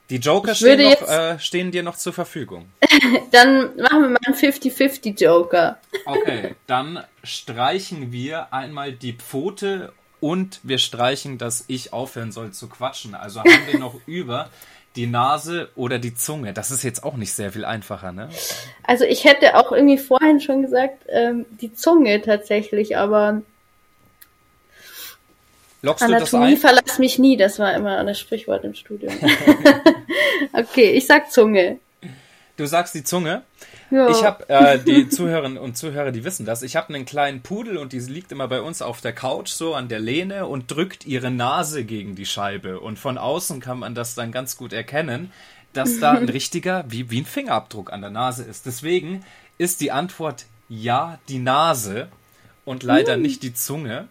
Die 0.08 0.16
Joker 0.16 0.54
stehen, 0.54 0.90
noch, 0.90 1.08
äh, 1.08 1.38
stehen, 1.38 1.70
dir 1.70 1.82
noch 1.82 1.96
zur 1.96 2.12
Verfügung. 2.12 2.70
dann 3.30 3.76
machen 3.76 4.02
wir 4.02 4.08
mal 4.08 4.18
einen 4.26 4.34
50-50 4.34 5.22
Joker. 5.22 5.78
okay, 6.04 6.54
dann 6.66 7.04
streichen 7.22 8.12
wir 8.12 8.52
einmal 8.52 8.92
die 8.92 9.14
Pfote 9.14 9.92
und 10.20 10.60
wir 10.62 10.78
streichen, 10.78 11.38
dass 11.38 11.64
ich 11.68 11.92
aufhören 11.92 12.32
soll 12.32 12.52
zu 12.52 12.68
quatschen. 12.68 13.14
Also 13.14 13.40
haben 13.40 13.66
wir 13.66 13.78
noch 13.78 14.00
über 14.06 14.50
die 14.96 15.06
Nase 15.06 15.70
oder 15.74 15.98
die 15.98 16.14
Zunge? 16.14 16.52
Das 16.52 16.70
ist 16.70 16.82
jetzt 16.82 17.04
auch 17.04 17.16
nicht 17.16 17.32
sehr 17.32 17.52
viel 17.52 17.64
einfacher, 17.64 18.12
ne? 18.12 18.28
Also 18.84 19.04
ich 19.04 19.24
hätte 19.24 19.56
auch 19.56 19.72
irgendwie 19.72 19.98
vorhin 19.98 20.40
schon 20.40 20.62
gesagt, 20.62 21.04
ähm, 21.08 21.46
die 21.60 21.72
Zunge 21.72 22.20
tatsächlich, 22.20 22.96
aber 22.96 23.42
Lockst 25.82 26.04
Anatomie 26.04 26.56
verlass 26.56 26.98
mich 26.98 27.18
nie, 27.18 27.36
das 27.36 27.58
war 27.58 27.74
immer 27.74 28.02
das 28.04 28.18
Sprichwort 28.20 28.64
im 28.64 28.74
Studium. 28.74 29.12
okay, 30.52 30.90
ich 30.92 31.06
sag 31.06 31.32
Zunge. 31.32 31.78
Du 32.56 32.66
sagst 32.66 32.94
die 32.94 33.02
Zunge? 33.02 33.42
Ja. 33.92 34.08
Ich 34.08 34.24
habe 34.24 34.48
äh, 34.48 34.78
die 34.78 35.08
Zuhörerinnen 35.10 35.58
und 35.58 35.76
Zuhörer, 35.76 36.12
die 36.12 36.24
wissen 36.24 36.46
das. 36.46 36.62
Ich 36.62 36.76
habe 36.76 36.94
einen 36.94 37.04
kleinen 37.04 37.42
Pudel 37.42 37.76
und 37.76 37.92
die 37.92 37.98
liegt 37.98 38.32
immer 38.32 38.48
bei 38.48 38.62
uns 38.62 38.80
auf 38.80 39.02
der 39.02 39.12
Couch 39.12 39.50
so 39.50 39.74
an 39.74 39.88
der 39.88 40.00
Lehne 40.00 40.46
und 40.46 40.70
drückt 40.70 41.04
ihre 41.04 41.30
Nase 41.30 41.84
gegen 41.84 42.14
die 42.14 42.24
Scheibe. 42.24 42.80
Und 42.80 42.98
von 42.98 43.18
außen 43.18 43.60
kann 43.60 43.78
man 43.78 43.94
das 43.94 44.14
dann 44.14 44.32
ganz 44.32 44.56
gut 44.56 44.72
erkennen, 44.72 45.30
dass 45.74 46.00
da 46.00 46.12
ein 46.12 46.28
richtiger, 46.30 46.86
wie, 46.88 47.10
wie 47.10 47.20
ein 47.20 47.26
Fingerabdruck 47.26 47.92
an 47.92 48.00
der 48.00 48.08
Nase 48.08 48.44
ist. 48.44 48.64
Deswegen 48.64 49.26
ist 49.58 49.82
die 49.82 49.92
Antwort 49.92 50.46
ja, 50.70 51.18
die 51.28 51.38
Nase 51.38 52.08
und 52.64 52.84
leider 52.84 53.16
mhm. 53.16 53.22
nicht 53.22 53.42
die 53.42 53.52
Zunge. 53.52 54.08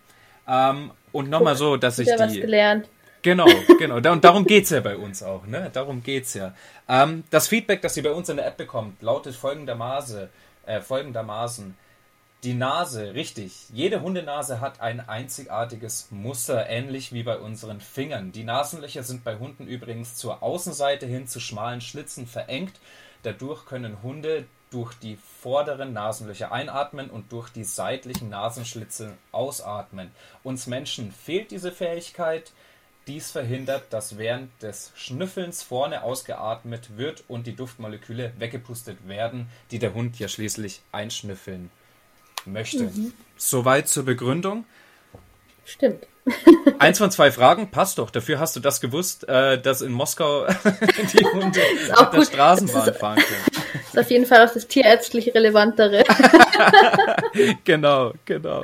Ähm, 0.48 0.92
und 1.12 1.32
nochmal 1.32 1.56
so, 1.56 1.76
dass 1.76 1.98
ich 1.98 2.08
die. 2.08 2.20
Was 2.20 2.34
gelernt. 2.34 2.88
Genau, 3.22 3.46
genau. 3.78 3.96
Und 3.98 4.24
darum 4.24 4.46
geht 4.46 4.64
es 4.64 4.72
ja 4.72 4.80
bei 4.80 4.98
uns 4.98 5.22
auch, 5.22 5.46
ne? 5.46 5.70
Darum 5.72 6.02
geht's 6.02 6.34
ja. 6.34 6.56
Ähm, 6.90 7.24
das 7.30 7.48
Feedback, 7.48 7.82
das 7.82 7.96
ihr 7.98 8.04
bei 8.04 8.12
uns 8.12 8.30
in 8.30 8.38
der 8.38 8.48
App 8.48 8.58
bekommt, 8.58 9.02
lautet 9.02 9.36
folgendermaßen, 9.36 10.30
äh, 10.66 10.82
folgendermaßen. 10.82 11.76
Die 12.44 12.56
Nase, 12.56 13.14
richtig. 13.14 13.70
Jede 13.72 14.02
Hundenase 14.02 14.62
hat 14.62 14.82
ein 14.82 15.08
einzigartiges 15.08 16.08
Muster, 16.10 16.68
ähnlich 16.68 17.14
wie 17.14 17.22
bei 17.22 17.38
unseren 17.38 17.80
Fingern. 17.80 18.32
Die 18.32 18.44
Nasenlöcher 18.44 19.04
sind 19.04 19.24
bei 19.24 19.38
Hunden 19.38 19.68
übrigens 19.68 20.16
zur 20.16 20.42
Außenseite 20.42 21.06
hin 21.06 21.28
zu 21.28 21.40
schmalen 21.40 21.82
Schlitzen 21.82 22.26
verengt. 22.26 22.74
Dadurch 23.22 23.66
können 23.68 24.02
Hunde 24.02 24.46
durch 24.72 24.96
die 24.96 25.20
vorderen 25.42 25.94
Nasenlöcher 25.94 26.52
einatmen 26.52 27.12
und 27.12 27.32
durch 27.32 27.50
die 27.50 27.64
seitlichen 27.64 28.30
Nasenschlitze 28.30 29.14
ausatmen. 29.32 30.10
Uns 30.44 30.66
Menschen 30.66 31.12
fehlt 31.12 31.52
diese 31.52 31.72
Fähigkeit. 31.72 32.54
Dies 33.08 33.32
verhindert, 33.32 33.86
dass 33.92 34.18
während 34.18 34.50
des 34.62 34.92
Schnüffelns 34.96 35.64
vorne 35.64 36.04
ausgeatmet 36.04 36.98
wird 36.98 37.24
und 37.28 37.48
die 37.48 37.56
Duftmoleküle 37.56 38.34
weggepustet 38.38 39.08
werden, 39.08 39.48
die 39.72 39.80
der 39.80 39.94
Hund 39.96 40.20
ja 40.20 40.28
schließlich 40.28 40.82
einschnüffeln 40.92 41.72
möchte. 42.46 42.84
Mhm. 42.84 43.14
Soweit 43.38 43.88
zur 43.88 44.06
Begründung. 44.06 44.66
Stimmt. 45.66 46.06
Eins 46.80 47.00
von 47.00 47.10
zwei 47.10 47.32
Fragen 47.32 47.72
passt 47.72 47.98
doch. 47.98 48.12
Dafür 48.12 48.40
hast 48.40 48.56
du 48.56 48.60
das 48.60 48.82
gewusst, 48.82 49.28
äh, 49.28 49.60
dass 49.60 49.82
in 49.82 49.92
Moskau 49.92 50.46
die 51.14 51.26
Hunde 51.26 51.60
mit 51.60 52.14
der 52.14 52.26
Straßenbahn 52.26 52.90
ist, 52.90 52.98
fahren 52.98 53.20
können. 53.20 53.46
Ist 53.92 54.00
auf 54.00 54.10
jeden 54.10 54.26
Fall 54.26 54.48
auch 54.48 54.54
das 54.54 54.68
tierärztlich 54.68 55.34
Relevantere. 55.34 56.04
genau, 57.66 58.14
genau. 58.24 58.62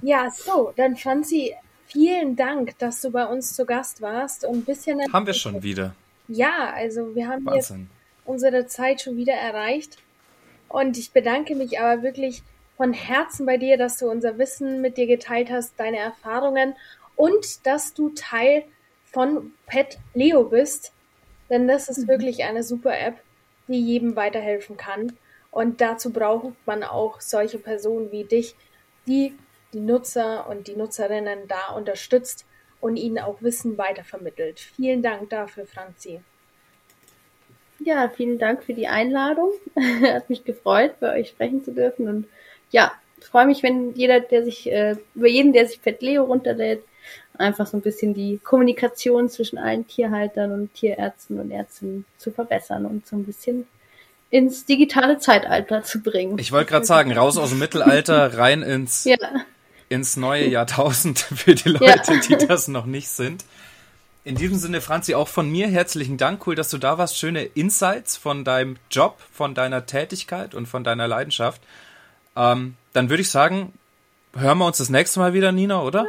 Ja, 0.00 0.30
so, 0.30 0.72
dann 0.76 0.96
Franzi, 0.96 1.54
Vielen 1.92 2.36
Dank, 2.36 2.78
dass 2.78 3.00
du 3.00 3.10
bei 3.10 3.26
uns 3.26 3.54
zu 3.54 3.66
Gast 3.66 4.00
warst 4.00 4.44
und 4.44 4.58
ein 4.58 4.64
bisschen. 4.64 5.00
Haben 5.12 5.26
wir 5.26 5.34
schon 5.34 5.62
wieder. 5.62 5.94
Ja, 6.28 6.72
also 6.72 7.14
wir 7.16 7.26
haben 7.26 7.44
Wahnsinn. 7.44 7.88
jetzt 7.88 7.90
unsere 8.24 8.66
Zeit 8.66 9.00
schon 9.00 9.16
wieder 9.16 9.34
erreicht. 9.34 9.98
Und 10.68 10.96
ich 10.96 11.10
bedanke 11.10 11.56
mich 11.56 11.80
aber 11.80 12.02
wirklich 12.02 12.42
von 12.76 12.92
Herzen 12.92 13.44
bei 13.44 13.56
dir, 13.56 13.76
dass 13.76 13.96
du 13.96 14.08
unser 14.08 14.38
Wissen 14.38 14.80
mit 14.80 14.96
dir 14.96 15.08
geteilt 15.08 15.50
hast, 15.50 15.74
deine 15.78 15.98
Erfahrungen 15.98 16.74
und 17.16 17.66
dass 17.66 17.92
du 17.92 18.10
Teil 18.10 18.64
von 19.04 19.52
Pet 19.66 19.98
Leo 20.14 20.44
bist. 20.44 20.92
Denn 21.50 21.66
das 21.66 21.88
ist 21.88 22.04
mhm. 22.04 22.08
wirklich 22.08 22.44
eine 22.44 22.62
super 22.62 22.96
App, 22.96 23.18
die 23.66 23.84
jedem 23.84 24.14
weiterhelfen 24.14 24.76
kann. 24.76 25.12
Und 25.50 25.80
dazu 25.80 26.12
braucht 26.12 26.54
man 26.64 26.84
auch 26.84 27.20
solche 27.20 27.58
Personen 27.58 28.12
wie 28.12 28.22
dich, 28.22 28.54
die 29.08 29.34
die 29.72 29.80
Nutzer 29.80 30.48
und 30.48 30.66
die 30.66 30.76
Nutzerinnen 30.76 31.48
da 31.48 31.74
unterstützt 31.74 32.44
und 32.80 32.96
ihnen 32.96 33.18
auch 33.18 33.42
Wissen 33.42 33.78
weitervermittelt. 33.78 34.58
Vielen 34.58 35.02
Dank 35.02 35.30
dafür, 35.30 35.66
Franzi. 35.66 36.20
Ja, 37.78 38.10
vielen 38.14 38.38
Dank 38.38 38.62
für 38.62 38.74
die 38.74 38.88
Einladung. 38.88 39.52
Hat 40.02 40.28
mich 40.28 40.44
gefreut, 40.44 40.94
bei 41.00 41.18
euch 41.18 41.28
sprechen 41.28 41.64
zu 41.64 41.72
dürfen. 41.72 42.08
Und 42.08 42.26
ja, 42.70 42.92
ich 43.18 43.26
freue 43.26 43.46
mich, 43.46 43.62
wenn 43.62 43.94
jeder, 43.94 44.20
der 44.20 44.44
sich, 44.44 44.70
äh, 44.70 44.96
über 45.14 45.28
jeden, 45.28 45.52
der 45.52 45.66
sich 45.66 45.80
Pet 45.80 46.02
Leo 46.02 46.24
runterlädt, 46.24 46.82
einfach 47.38 47.66
so 47.66 47.76
ein 47.76 47.80
bisschen 47.80 48.12
die 48.12 48.38
Kommunikation 48.38 49.30
zwischen 49.30 49.56
allen 49.56 49.86
Tierhaltern 49.86 50.52
und 50.52 50.74
Tierärzten 50.74 51.40
und 51.40 51.50
Ärzten 51.50 52.04
zu 52.18 52.30
verbessern 52.30 52.84
und 52.84 53.06
so 53.06 53.16
ein 53.16 53.24
bisschen 53.24 53.66
ins 54.28 54.66
digitale 54.66 55.18
Zeitalter 55.18 55.82
zu 55.82 56.02
bringen. 56.02 56.38
Ich 56.38 56.52
wollte 56.52 56.70
gerade 56.70 56.86
sagen, 56.86 57.12
raus 57.12 57.38
aus 57.38 57.48
dem 57.48 57.58
Mittelalter, 57.58 58.36
rein 58.36 58.62
ins 58.62 59.04
ja 59.04 59.16
ins 59.90 60.16
neue 60.16 60.48
Jahrtausend 60.48 61.18
für 61.36 61.54
die 61.54 61.68
Leute, 61.68 62.14
ja. 62.14 62.20
die 62.20 62.46
das 62.46 62.68
noch 62.68 62.86
nicht 62.86 63.08
sind. 63.08 63.44
In 64.22 64.36
diesem 64.36 64.56
Sinne, 64.56 64.80
Franzi, 64.80 65.14
auch 65.14 65.28
von 65.28 65.50
mir 65.50 65.66
herzlichen 65.66 66.16
Dank. 66.16 66.46
Cool, 66.46 66.54
dass 66.54 66.70
du 66.70 66.78
da 66.78 66.96
warst. 66.96 67.18
Schöne 67.18 67.42
Insights 67.42 68.16
von 68.16 68.44
deinem 68.44 68.76
Job, 68.90 69.18
von 69.32 69.54
deiner 69.54 69.86
Tätigkeit 69.86 70.54
und 70.54 70.66
von 70.66 70.84
deiner 70.84 71.08
Leidenschaft. 71.08 71.60
Ähm, 72.36 72.76
dann 72.92 73.10
würde 73.10 73.22
ich 73.22 73.30
sagen, 73.30 73.72
hören 74.34 74.58
wir 74.58 74.66
uns 74.66 74.78
das 74.78 74.90
nächste 74.90 75.20
Mal 75.20 75.32
wieder, 75.32 75.52
Nina, 75.52 75.82
oder? 75.82 76.06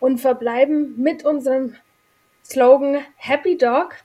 Und 0.00 0.18
verbleiben 0.18 1.00
mit 1.00 1.24
unserem 1.24 1.76
Slogan 2.44 3.04
Happy 3.16 3.56
Dog. 3.56 3.96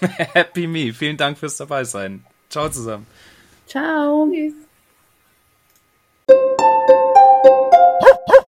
Happy 0.00 0.66
Me. 0.66 0.92
Vielen 0.92 1.16
Dank 1.16 1.38
fürs 1.38 1.56
Dabeisein. 1.56 2.26
Ciao 2.50 2.68
zusammen. 2.68 3.06
Ciao. 3.66 4.28
Tschüss. 4.30 4.54